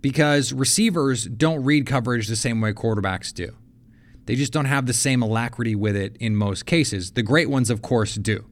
because 0.01 0.53
receivers 0.53 1.25
don't 1.25 1.65
read 1.65 1.85
coverage 1.85 2.29
the 2.29 2.37
same 2.37 2.61
way 2.61 2.73
quarterbacks 2.73 3.35
do. 3.35 3.57
They 4.27 4.37
just 4.37 4.53
don't 4.53 4.67
have 4.67 4.87
the 4.87 4.93
same 4.93 5.21
alacrity 5.21 5.75
with 5.75 5.97
it 5.97 6.17
in 6.21 6.37
most 6.37 6.65
cases. 6.67 7.11
The 7.13 7.25
great 7.25 7.51
ones, 7.51 7.71
of 7.71 7.83
course, 7.83 8.15
do. 8.15 8.45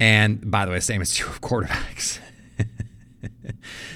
And 0.00 0.50
by 0.50 0.64
the 0.64 0.72
way, 0.72 0.80
same 0.80 1.00
is 1.02 1.14
true 1.14 1.30
of 1.30 1.40
quarterbacks. 1.40 2.18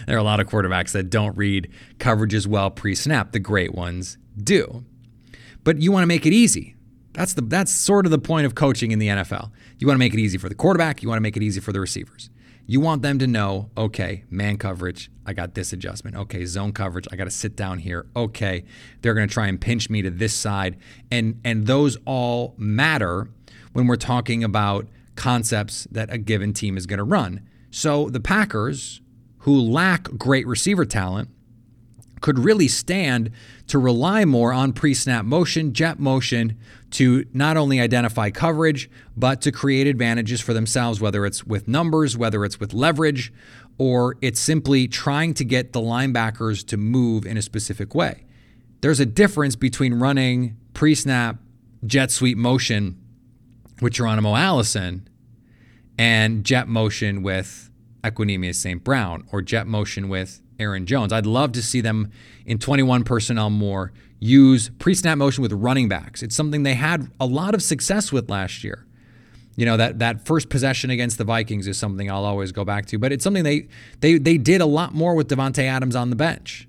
there 0.07 0.15
are 0.17 0.19
a 0.19 0.23
lot 0.23 0.39
of 0.39 0.47
quarterbacks 0.47 0.93
that 0.93 1.11
don't 1.11 1.37
read 1.37 1.69
coverages 1.99 2.47
well 2.47 2.71
pre-snap. 2.71 3.33
The 3.33 3.41
great 3.41 3.75
ones 3.75 4.17
do. 4.41 4.85
But 5.65 5.83
you 5.83 5.91
want 5.91 6.05
to 6.05 6.07
make 6.07 6.25
it 6.25 6.33
easy. 6.33 6.74
That's 7.15 7.33
the 7.33 7.43
that's 7.43 7.73
sort 7.73 8.05
of 8.07 8.11
the 8.11 8.19
point 8.19 8.45
of 8.45 8.55
coaching 8.55 8.91
in 8.91 8.99
the 8.99 9.09
NFL. 9.09 9.51
You 9.79 9.87
want 9.87 9.97
to 9.97 10.01
make 10.01 10.13
it 10.13 10.21
easy 10.21 10.37
for 10.37 10.49
the 10.49 10.55
quarterback, 10.55 11.03
you 11.03 11.09
want 11.09 11.17
to 11.17 11.23
make 11.23 11.37
it 11.37 11.43
easy 11.43 11.61
for 11.61 11.73
the 11.73 11.81
receivers. 11.81 12.29
You 12.67 12.81
want 12.81 13.03
them 13.03 13.19
to 13.19 13.27
know, 13.27 13.71
okay, 13.77 14.25
man 14.31 14.57
coverage, 14.57 15.11
I 15.27 15.35
got 15.35 15.55
this 15.55 15.73
adjustment. 15.75 16.17
Okay, 16.17 16.47
zone 16.47 16.73
coverage, 16.73 17.07
I 17.13 17.17
got 17.17 17.25
to 17.25 17.31
sit 17.31 17.57
down 17.57 17.79
here. 17.79 18.07
Okay, 18.17 18.65
they're 19.03 19.13
going 19.15 19.29
to 19.29 19.33
try 19.33 19.49
and 19.49 19.61
pinch 19.61 19.91
me 19.91 20.03
to 20.03 20.11
this 20.11 20.35
side. 20.35 20.77
And 21.11 21.41
and 21.45 21.67
those 21.67 21.97
all 22.05 22.55
matter 22.57 23.29
when 23.73 23.87
we're 23.87 23.97
talking 23.97 24.43
about 24.43 24.89
concepts 25.15 25.87
that 25.91 26.13
a 26.13 26.19
given 26.19 26.53
team 26.53 26.77
is 26.77 26.87
going 26.87 26.99
to 26.99 27.05
run. 27.05 27.47
So 27.71 28.09
the 28.09 28.21
Packers, 28.21 29.01
who 29.39 29.61
lack 29.61 30.05
great 30.17 30.47
receiver 30.47 30.85
talent, 30.85 31.29
could 32.21 32.39
really 32.39 32.69
stand 32.69 33.31
to 33.67 33.79
rely 33.79 34.25
more 34.25 34.53
on 34.53 34.73
pre 34.73 34.95
snap 34.95 35.25
motion, 35.25 35.73
jet 35.73 35.99
motion, 35.99 36.59
to 36.93 37.25
not 37.33 37.57
only 37.57 37.81
identify 37.81 38.31
coverage, 38.31 38.91
but 39.17 39.41
to 39.43 39.53
create 39.53 39.87
advantages 39.87 40.41
for 40.41 40.53
themselves, 40.55 41.01
whether 41.01 41.27
it's 41.27 41.45
with 41.45 41.69
numbers, 41.69 42.17
whether 42.17 42.45
it's 42.45 42.61
with 42.61 42.73
leverage, 42.73 43.33
or 43.79 44.17
it's 44.21 44.41
simply 44.41 44.87
trying 44.89 45.35
to 45.35 45.45
get 45.45 45.73
the 45.73 45.81
linebackers 45.81 46.67
to 46.67 46.77
move 46.77 47.27
in 47.27 47.37
a 47.37 47.43
specific 47.43 47.95
way. 47.95 48.25
There's 48.81 49.01
a 49.01 49.07
difference 49.07 49.57
between 49.57 49.95
running 49.95 50.57
pre 50.73 50.95
snap 50.95 51.37
jet 51.87 52.11
sweep 52.11 52.39
motion 52.39 53.01
with 53.81 53.95
Geronimo 53.95 54.37
Allison 54.37 55.09
and 55.99 56.45
jet 56.45 56.69
motion 56.69 57.23
with 57.23 57.71
Equanimeous 58.03 58.57
St. 58.57 58.85
Brown 58.85 59.27
or 59.33 59.43
jet 59.43 59.67
motion 59.67 60.09
with 60.09 60.41
Aaron 60.59 60.87
Jones. 60.87 61.13
I'd 61.13 61.27
love 61.27 61.53
to 61.53 61.63
see 61.63 61.81
them 61.81 62.11
in 62.47 62.59
21 62.59 63.05
personnel 63.05 63.51
more 63.51 63.93
use 64.25 64.71
pre 64.79 64.95
snap 64.95 65.19
motion 65.19 65.43
with 65.43 65.53
running 65.53 65.89
backs. 65.89 66.23
It's 66.23 66.35
something 66.35 66.63
they 66.63 66.75
had 66.75 67.11
a 67.21 67.27
lot 67.27 67.55
of 67.55 67.63
success 67.63 68.11
with 68.11 68.31
last 68.31 68.65
year. 68.65 68.87
You 69.57 69.67
know, 69.67 69.77
that, 69.77 70.01
that 70.01 70.27
first 70.27 70.49
possession 70.49 70.91
against 70.91 71.19
the 71.19 71.25
Vikings 71.25 71.69
is 71.69 71.79
something 71.79 72.11
I'll 72.11 72.25
always 72.25 72.51
go 72.51 72.65
back 72.65 72.87
to, 72.87 72.99
but 72.99 73.13
it's 73.13 73.23
something 73.23 73.45
they, 73.45 73.69
they, 74.01 74.19
they 74.19 74.37
did 74.37 74.61
a 74.61 74.67
lot 74.67 74.95
more 74.95 75.15
with 75.15 75.29
Davante 75.29 75.63
Adams 75.63 75.95
on 75.95 76.11
the 76.11 76.17
bench 76.17 76.67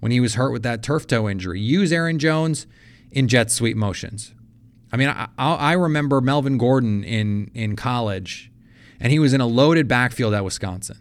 when 0.00 0.10
he 0.10 0.18
was 0.18 0.34
hurt 0.34 0.50
with 0.50 0.64
that 0.64 0.82
turf 0.82 1.06
toe 1.06 1.28
injury. 1.28 1.60
Use 1.60 1.92
Aaron 1.92 2.18
Jones 2.18 2.66
in 3.12 3.28
jet 3.28 3.52
sweep 3.52 3.76
motions. 3.76 4.34
I 4.92 4.96
mean, 4.96 5.08
I, 5.08 5.28
I 5.38 5.72
remember 5.74 6.20
Melvin 6.20 6.58
Gordon 6.58 7.04
in, 7.04 7.50
in 7.54 7.76
college, 7.76 8.50
and 8.98 9.12
he 9.12 9.20
was 9.20 9.32
in 9.32 9.40
a 9.40 9.46
loaded 9.46 9.86
backfield 9.86 10.34
at 10.34 10.44
Wisconsin 10.44 10.98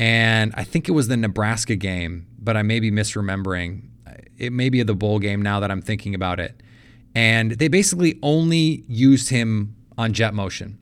and 0.00 0.54
I 0.56 0.64
think 0.64 0.88
it 0.88 0.92
was 0.92 1.08
the 1.08 1.16
Nebraska 1.18 1.76
game, 1.76 2.26
but 2.38 2.56
I 2.56 2.62
may 2.62 2.80
be 2.80 2.90
misremembering. 2.90 3.90
It 4.38 4.50
may 4.50 4.70
be 4.70 4.82
the 4.82 4.94
bowl 4.94 5.18
game 5.18 5.42
now 5.42 5.60
that 5.60 5.70
I'm 5.70 5.82
thinking 5.82 6.14
about 6.14 6.40
it. 6.40 6.62
And 7.14 7.52
they 7.52 7.68
basically 7.68 8.18
only 8.22 8.82
used 8.88 9.28
him 9.28 9.76
on 9.98 10.14
jet 10.14 10.32
motion. 10.32 10.78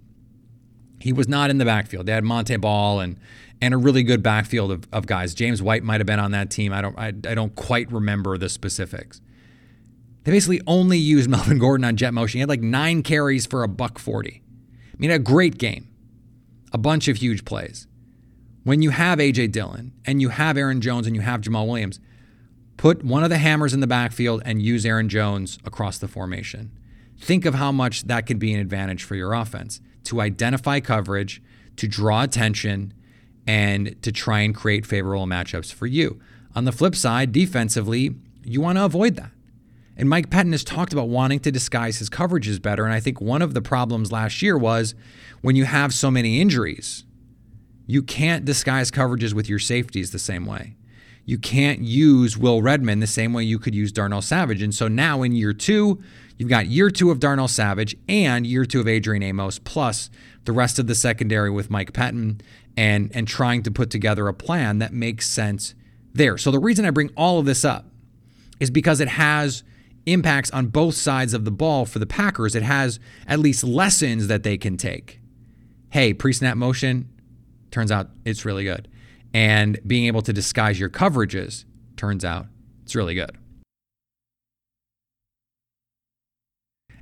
He 1.01 1.13
was 1.13 1.27
not 1.27 1.51
in 1.51 1.59
the 1.59 1.65
backfield. 1.65 2.07
They 2.07 2.13
had 2.13 2.23
Montee 2.23 2.59
Ball 2.59 3.01
and 3.01 3.19
and 3.61 3.75
a 3.75 3.77
really 3.77 4.05
good 4.05 4.23
backfield 4.23 4.71
of, 4.71 4.87
of 4.93 5.07
guys. 5.07 5.35
James 5.35 5.61
White 5.61 5.83
might 5.83 5.99
have 5.99 6.07
been 6.07 6.21
on 6.21 6.31
that 6.31 6.49
team. 6.49 6.73
I 6.73 6.81
don't 6.81 6.97
I, 6.97 7.09
I 7.09 7.35
don't 7.35 7.57
quite 7.57 7.91
remember 7.91 8.39
the 8.39 8.49
specifics. 8.49 9.21
They 10.23 10.31
basically 10.31 10.61
only 10.65 10.99
used 10.99 11.29
Melvin 11.31 11.59
Gordon 11.59 11.85
on 11.85 11.97
jet 11.97 12.15
motion. 12.15 12.39
He 12.39 12.41
had 12.41 12.49
like 12.49 12.61
nine 12.61 13.03
carries 13.03 13.47
for 13.47 13.65
a 13.65 13.69
buck 13.69 13.99
40. 13.99 14.43
I 14.93 14.97
mean, 14.97 15.11
a 15.11 15.19
great 15.19 15.59
game. 15.59 15.89
A 16.73 16.79
bunch 16.79 17.09
of 17.09 17.17
huge 17.17 17.45
plays 17.45 17.89
when 18.69 18.83
you 18.83 18.91
have 18.91 19.19
A.J. 19.19 19.47
Dillon 19.47 19.93
and 20.05 20.21
you 20.21 20.29
have 20.29 20.59
Aaron 20.59 20.83
Jones 20.83 21.07
and 21.07 21.17
you 21.17 21.23
have 21.23 21.41
Jamaal 21.41 21.67
Williams, 21.67 22.01
put 22.77 23.03
one 23.03 23.25
of 23.25 23.31
the 23.31 23.39
hammers 23.39 23.73
in 23.73 23.81
the 23.81 23.87
backfield 23.87 24.43
and 24.45 24.61
use 24.61 24.85
Aaron 24.85 25.09
Jones 25.09 25.59
across 25.65 25.97
the 25.97 26.07
formation. 26.07 26.71
Think 27.19 27.47
of 27.47 27.55
how 27.55 27.73
much 27.73 28.03
that 28.05 28.27
could 28.27 28.39
be 28.39 28.53
an 28.53 28.61
advantage 28.61 29.05
for 29.05 29.15
your 29.15 29.33
offense 29.33 29.81
to 30.05 30.21
identify 30.21 30.81
coverage, 30.81 31.43
to 31.77 31.89
draw 31.89 32.23
attention, 32.23 32.93
and 33.47 33.97
to 34.03 34.13
try 34.13 34.41
and 34.41 34.55
create 34.55 34.85
favorable 34.85 35.25
matchups 35.25 35.73
for 35.73 35.87
you. 35.87 36.21
On 36.55 36.67
the 36.67 36.73
flip 36.73 36.95
side, 36.95 37.33
defensively, 37.33 38.17
you 38.45 38.61
want 38.61 38.77
to 38.77 38.85
avoid 38.85 39.17
that. 39.17 39.31
And 39.97 40.11
Mike 40.11 40.29
Pettine 40.29 40.53
has 40.53 40.63
talked 40.63 40.93
about 40.93 41.09
wanting 41.09 41.41
to 41.41 41.51
disguise 41.51 42.01
his 42.01 42.11
coverages 42.11 42.61
better. 42.61 42.85
And 42.85 42.93
I 42.93 43.01
think 43.01 43.19
one 43.19 43.41
of 43.41 43.55
the 43.55 43.63
problems 43.63 44.13
last 44.13 44.43
year 44.43 44.59
was 44.59 44.95
when 45.41 45.57
you 45.57 45.65
have 45.65 45.95
so 45.95 46.11
many 46.11 46.43
injuries, 46.43 47.05
you 47.89 48.03
can't 48.03 48.45
disguise 48.45 48.91
coverages 48.91 49.33
with 49.33 49.49
your 49.49 49.59
safeties 49.59 50.11
the 50.13 50.19
same 50.19 50.45
way. 50.45 50.77
You 51.25 51.39
can't 51.39 51.81
use 51.81 52.37
Will 52.37 52.61
Redmond 52.61 53.03
the 53.03 53.07
same 53.07 53.33
way 53.33 53.45
you 53.45 53.59
could 53.59 53.75
use 53.75 53.91
Darnell 53.91 54.21
Savage. 54.21 54.63
And 54.63 54.75
so 54.75 54.89
now 54.89 55.23
in 55.23 55.33
year 55.33 55.55
two, 55.55 55.99
you've 56.37 56.51
got 56.51 56.67
year 56.67 56.91
two 56.91 57.11
of 57.11 57.19
Darnell 57.19 57.49
Savage 57.49 57.97
and 58.07 58.47
year 58.47 58.67
two 58.67 58.81
of 58.81 58.89
Adrian 58.89 59.23
Amos, 59.23 59.59
plus 59.59 60.11
the 60.45 60.53
rest 60.53 60.79
of 60.79 60.87
the 60.87 60.95
secondary 60.95 61.51
with 61.51 61.71
Mike 61.71 61.95
Pettine 61.95 62.43
and, 62.77 63.11
and 63.15 63.27
trying 63.27 63.63
to 63.63 63.71
put 63.71 63.89
together 63.89 64.29
a 64.29 64.35
plan 64.35 64.79
that 64.81 64.93
makes 64.93 65.27
sense 65.27 65.75
there. 66.13 66.37
So 66.37 66.51
the 66.51 66.59
reason 66.59 66.85
I 66.85 66.91
bring 66.91 67.11
all 67.17 67.39
of 67.39 67.47
this 67.47 67.65
up 67.65 67.87
is 68.61 68.71
because 68.71 69.01
it 69.01 69.09
has 69.09 69.65
impacts 70.05 70.51
on 70.51 70.67
both 70.67 70.95
sides 70.95 71.33
of 71.33 71.47
the 71.47 71.51
ball 71.51 71.87
for 71.87 72.01
the 72.01 72.07
Packers. 72.07 72.55
It 72.55 72.63
has 72.63 73.01
at 73.27 73.39
least 73.39 73.65
lessons 73.65 74.27
that 74.27 74.43
they 74.43 74.59
can 74.59 74.77
take. 74.77 75.21
Hey, 75.91 76.13
pre 76.13 76.35
snap 76.35 76.59
motion, 76.59 77.09
Turns 77.71 77.93
out 77.93 78.11
it's 78.25 78.45
really 78.45 78.65
good. 78.65 78.89
And 79.35 79.79
being 79.87 80.07
able 80.07 80.23
to 80.23 80.33
disguise 80.33 80.81
your 80.81 80.89
coverages 80.89 81.65
turns 81.97 82.25
out 82.25 82.47
it's 82.83 82.95
really 82.95 83.15
good. 83.15 83.37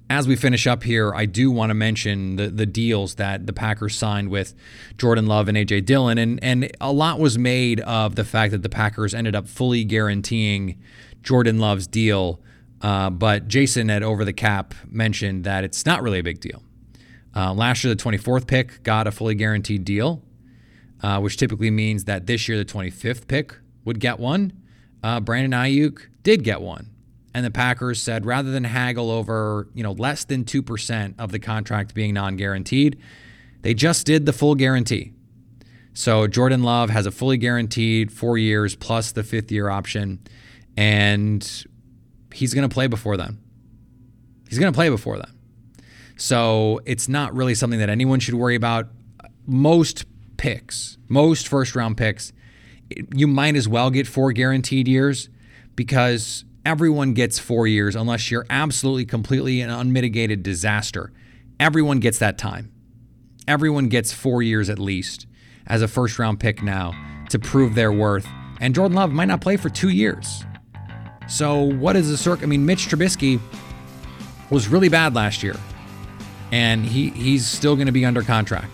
As 0.08 0.28
we 0.28 0.36
finish 0.36 0.68
up 0.68 0.84
here, 0.84 1.12
I 1.14 1.26
do 1.26 1.50
want 1.50 1.70
to 1.70 1.74
mention 1.74 2.36
the, 2.36 2.48
the 2.48 2.66
deals 2.66 3.16
that 3.16 3.46
the 3.46 3.52
Packers 3.52 3.96
signed 3.96 4.28
with 4.30 4.54
Jordan 4.98 5.26
Love 5.26 5.48
and 5.48 5.56
AJ 5.56 5.84
Dillon. 5.84 6.16
And, 6.16 6.38
and 6.42 6.70
a 6.80 6.92
lot 6.92 7.18
was 7.18 7.36
made 7.36 7.80
of 7.80 8.14
the 8.14 8.24
fact 8.24 8.52
that 8.52 8.62
the 8.62 8.68
Packers 8.68 9.14
ended 9.14 9.34
up 9.34 9.48
fully 9.48 9.82
guaranteeing 9.84 10.80
Jordan 11.24 11.58
Love's 11.58 11.88
deal. 11.88 12.40
Uh, 12.80 13.10
but 13.10 13.48
Jason 13.48 13.90
at 13.90 14.04
Over 14.04 14.24
the 14.24 14.32
Cap 14.32 14.74
mentioned 14.88 15.42
that 15.42 15.64
it's 15.64 15.84
not 15.84 16.02
really 16.02 16.20
a 16.20 16.22
big 16.22 16.38
deal. 16.38 16.62
Uh, 17.34 17.52
last 17.52 17.82
year, 17.82 17.92
the 17.92 18.00
24th 18.00 18.46
pick 18.46 18.84
got 18.84 19.08
a 19.08 19.10
fully 19.10 19.34
guaranteed 19.34 19.84
deal 19.84 20.22
uh, 21.02 21.20
which 21.20 21.36
typically 21.36 21.70
means 21.70 22.04
that 22.04 22.26
this 22.26 22.48
year 22.48 22.58
the 22.58 22.64
25th 22.64 23.26
pick 23.28 23.54
would 23.84 24.00
get 24.00 24.18
one. 24.18 24.52
Uh, 25.02 25.20
Brandon 25.20 25.58
Aiyuk 25.58 26.06
did 26.22 26.42
get 26.42 26.60
one. 26.60 26.90
And 27.34 27.44
the 27.44 27.50
Packers 27.50 28.02
said 28.02 28.24
rather 28.24 28.50
than 28.50 28.64
haggle 28.64 29.10
over, 29.10 29.68
you 29.74 29.82
know, 29.82 29.92
less 29.92 30.24
than 30.24 30.44
2% 30.44 31.14
of 31.18 31.32
the 31.32 31.38
contract 31.38 31.94
being 31.94 32.14
non-guaranteed, 32.14 32.98
they 33.60 33.74
just 33.74 34.06
did 34.06 34.24
the 34.24 34.32
full 34.32 34.54
guarantee. 34.54 35.12
So 35.92 36.26
Jordan 36.26 36.62
Love 36.62 36.90
has 36.90 37.06
a 37.06 37.10
fully 37.10 37.36
guaranteed 37.36 38.10
4 38.10 38.38
years 38.38 38.74
plus 38.74 39.12
the 39.12 39.22
5th 39.22 39.50
year 39.50 39.68
option 39.68 40.20
and 40.76 41.66
he's 42.32 42.54
going 42.54 42.68
to 42.68 42.72
play 42.72 42.86
before 42.86 43.16
then. 43.16 43.38
He's 44.48 44.58
going 44.58 44.72
to 44.72 44.76
play 44.76 44.88
before 44.88 45.16
then. 45.16 45.32
So 46.16 46.80
it's 46.84 47.08
not 47.08 47.34
really 47.34 47.54
something 47.54 47.80
that 47.80 47.88
anyone 47.90 48.20
should 48.20 48.34
worry 48.34 48.54
about. 48.54 48.88
Most 49.46 50.04
picks, 50.36 50.98
most 51.08 51.48
first 51.48 51.74
round 51.74 51.96
picks, 51.96 52.32
you 53.14 53.26
might 53.26 53.56
as 53.56 53.68
well 53.68 53.90
get 53.90 54.06
four 54.06 54.32
guaranteed 54.32 54.88
years 54.88 55.28
because 55.74 56.44
everyone 56.64 57.14
gets 57.14 57.38
four 57.38 57.66
years 57.66 57.96
unless 57.96 58.30
you're 58.30 58.46
absolutely 58.50 59.04
completely 59.04 59.60
an 59.60 59.70
unmitigated 59.70 60.42
disaster. 60.42 61.12
Everyone 61.58 62.00
gets 62.00 62.18
that 62.18 62.38
time. 62.38 62.72
Everyone 63.48 63.88
gets 63.88 64.12
four 64.12 64.42
years 64.42 64.68
at 64.68 64.78
least 64.78 65.26
as 65.66 65.82
a 65.82 65.88
first 65.88 66.18
round 66.18 66.40
pick 66.40 66.62
now 66.62 66.92
to 67.30 67.38
prove 67.38 67.74
their 67.74 67.92
worth. 67.92 68.26
And 68.60 68.74
Jordan 68.74 68.96
Love 68.96 69.12
might 69.12 69.26
not 69.26 69.40
play 69.40 69.56
for 69.56 69.68
two 69.68 69.90
years. 69.90 70.44
So, 71.28 71.62
what 71.62 71.96
is 71.96 72.08
the 72.08 72.16
circle? 72.16 72.44
I 72.44 72.46
mean, 72.46 72.64
Mitch 72.64 72.86
Trubisky 72.86 73.40
was 74.48 74.68
really 74.68 74.88
bad 74.88 75.14
last 75.14 75.42
year, 75.42 75.56
and 76.52 76.86
he, 76.86 77.10
he's 77.10 77.44
still 77.46 77.74
going 77.74 77.86
to 77.86 77.92
be 77.92 78.04
under 78.04 78.22
contract 78.22 78.70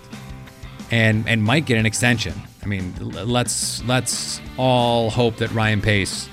and 0.92 1.28
and 1.28 1.42
might 1.42 1.66
get 1.66 1.78
an 1.78 1.86
extension. 1.86 2.34
I 2.62 2.66
mean, 2.66 2.94
let's 3.00 3.82
let's 3.84 4.40
all 4.56 5.10
hope 5.10 5.36
that 5.36 5.50
Ryan 5.50 5.80
Pace 5.80 6.28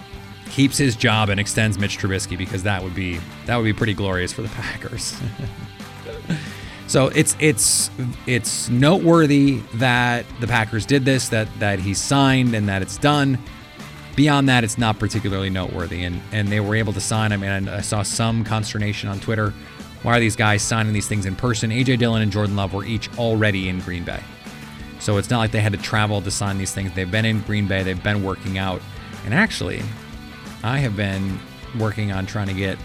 keeps 0.51 0.77
his 0.77 0.95
job 0.95 1.29
and 1.29 1.39
extends 1.39 1.79
Mitch 1.79 1.97
Trubisky 1.97 2.37
because 2.37 2.61
that 2.63 2.83
would 2.83 2.93
be 2.93 3.19
that 3.47 3.55
would 3.55 3.63
be 3.63 3.73
pretty 3.73 3.95
glorious 3.95 4.31
for 4.31 4.43
the 4.43 4.49
Packers. 4.49 5.19
so 6.87 7.07
it's 7.07 7.35
it's 7.39 7.89
it's 8.27 8.69
noteworthy 8.69 9.61
that 9.75 10.25
the 10.39 10.47
Packers 10.47 10.85
did 10.85 11.05
this, 11.05 11.29
that 11.29 11.47
that 11.59 11.79
he 11.79 11.95
signed 11.95 12.53
and 12.53 12.69
that 12.69 12.83
it's 12.83 12.97
done 12.97 13.39
beyond 14.19 14.49
that, 14.49 14.65
it's 14.65 14.77
not 14.77 14.99
particularly 14.99 15.49
noteworthy. 15.49 16.03
And 16.03 16.21
and 16.33 16.49
they 16.49 16.59
were 16.59 16.75
able 16.75 16.91
to 16.91 16.99
sign. 16.99 17.31
I 17.31 17.37
mean, 17.37 17.69
I 17.69 17.79
saw 17.79 18.03
some 18.03 18.43
consternation 18.43 19.07
on 19.07 19.21
Twitter. 19.21 19.53
Why 20.03 20.17
are 20.17 20.19
these 20.19 20.35
guys 20.35 20.61
signing 20.61 20.91
these 20.91 21.07
things 21.07 21.25
in 21.25 21.37
person? 21.37 21.71
AJ 21.71 21.99
Dillon 21.99 22.21
and 22.21 22.31
Jordan 22.31 22.57
Love 22.57 22.73
were 22.73 22.83
each 22.83 23.09
already 23.17 23.69
in 23.69 23.79
Green 23.79 24.03
Bay. 24.03 24.19
So 24.99 25.17
it's 25.17 25.29
not 25.29 25.39
like 25.39 25.51
they 25.51 25.61
had 25.61 25.71
to 25.73 25.79
travel 25.79 26.21
to 26.21 26.31
sign 26.31 26.57
these 26.57 26.73
things. 26.73 26.93
They've 26.93 27.09
been 27.09 27.25
in 27.25 27.41
Green 27.41 27.67
Bay, 27.67 27.83
they've 27.83 28.01
been 28.01 28.23
working 28.23 28.57
out. 28.57 28.81
And 29.25 29.33
actually, 29.33 29.81
I 30.63 30.79
have 30.79 30.95
been 30.95 31.39
working 31.77 32.11
on 32.11 32.25
trying 32.25 32.47
to 32.47 32.53
get 32.53 32.77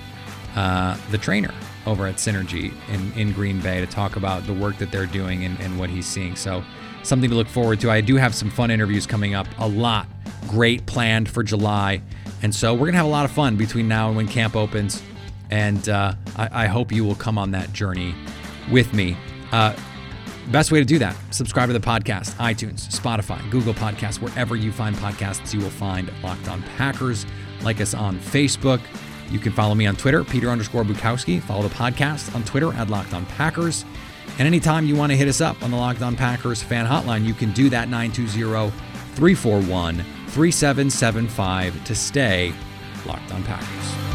uh, 0.55 0.97
the 1.11 1.19
trainer 1.19 1.53
over 1.87 2.07
at 2.07 2.17
Synergy 2.17 2.73
in, 2.89 3.13
in 3.19 3.33
Green 3.33 3.61
Bay 3.61 3.81
to 3.81 3.87
talk 3.87 4.17
about 4.17 4.47
the 4.47 4.55
work 4.55 4.79
that 4.79 4.91
they're 4.91 5.07
doing 5.07 5.45
and, 5.45 5.59
and 5.61 5.79
what 5.79 5.91
he's 5.91 6.07
seeing. 6.07 6.37
So, 6.37 6.65
something 7.03 7.29
to 7.29 7.37
look 7.37 7.49
forward 7.49 7.81
to. 7.81 7.91
I 7.91 8.01
do 8.01 8.17
have 8.17 8.35
some 8.35 8.51
fun 8.51 8.71
interviews 8.71 9.07
coming 9.07 9.35
up, 9.35 9.47
a 9.59 9.69
lot 9.69 10.07
great 10.49 10.87
planned 10.87 11.29
for 11.29 11.43
July. 11.43 12.01
And 12.43 12.55
so, 12.55 12.73
we're 12.73 12.81
going 12.81 12.93
to 12.93 12.99
have 12.99 13.07
a 13.07 13.11
lot 13.11 13.25
of 13.25 13.31
fun 13.33 13.57
between 13.57 13.89
now 13.89 14.09
and 14.09 14.17
when 14.17 14.29
camp 14.29 14.57
opens. 14.57 15.03
And 15.51 15.89
uh, 15.89 16.15
I, 16.37 16.65
I, 16.65 16.67
hope 16.67 16.91
you 16.91 17.05
will 17.05 17.15
come 17.15 17.37
on 17.37 17.51
that 17.51 17.73
journey 17.73 18.15
with 18.71 18.93
me. 18.95 19.17
Uh, 19.53 19.77
best 20.51 20.71
way 20.71 20.79
to 20.79 20.85
do 20.85 20.99
that 20.99 21.17
subscribe 21.31 21.69
to 21.69 21.73
the 21.73 21.81
podcast 21.81 22.35
itunes 22.35 22.89
spotify 22.89 23.39
google 23.51 23.75
podcasts 23.75 24.21
wherever 24.21 24.57
you 24.57 24.71
find 24.71 24.95
podcasts 24.97 25.55
you 25.55 25.61
will 25.61 25.71
find 25.71 26.11
locked 26.23 26.49
on 26.49 26.63
packers 26.77 27.27
like 27.63 27.81
us 27.81 27.95
on 27.95 28.19
facebook 28.19 28.81
you 29.31 29.39
can 29.39 29.53
follow 29.53 29.75
me 29.75 29.87
on 29.87 29.97
Twitter, 29.97 30.25
Peter 30.25 30.49
underscore 30.49 30.85
Bukowski. 30.85 31.43
Follow 31.43 31.63
the 31.63 31.75
podcast 31.75 32.35
on 32.35 32.45
Twitter 32.45 32.73
at 32.75 32.89
Locked 32.89 33.15
On 33.15 33.25
Packers. 33.27 33.85
And 34.39 34.47
anytime 34.47 34.87
you 34.87 34.97
want 34.97 35.13
to 35.13 35.17
hit 35.17 35.29
us 35.29 35.41
up 35.41 35.61
on 35.63 35.71
the 35.71 35.77
Locked 35.77 36.03
On 36.03 36.17
Packers 36.17 36.63
fan 36.63 36.87
hotline, 36.87 37.25
you 37.25 37.35
can 37.35 37.53
do 37.53 37.71
that 37.71 37.89
920 37.89 38.71
341 39.15 39.97
3775 40.29 41.85
to 41.85 41.95
stay 41.95 42.53
Locked 43.07 43.33
On 43.33 43.43
Packers. 43.45 44.14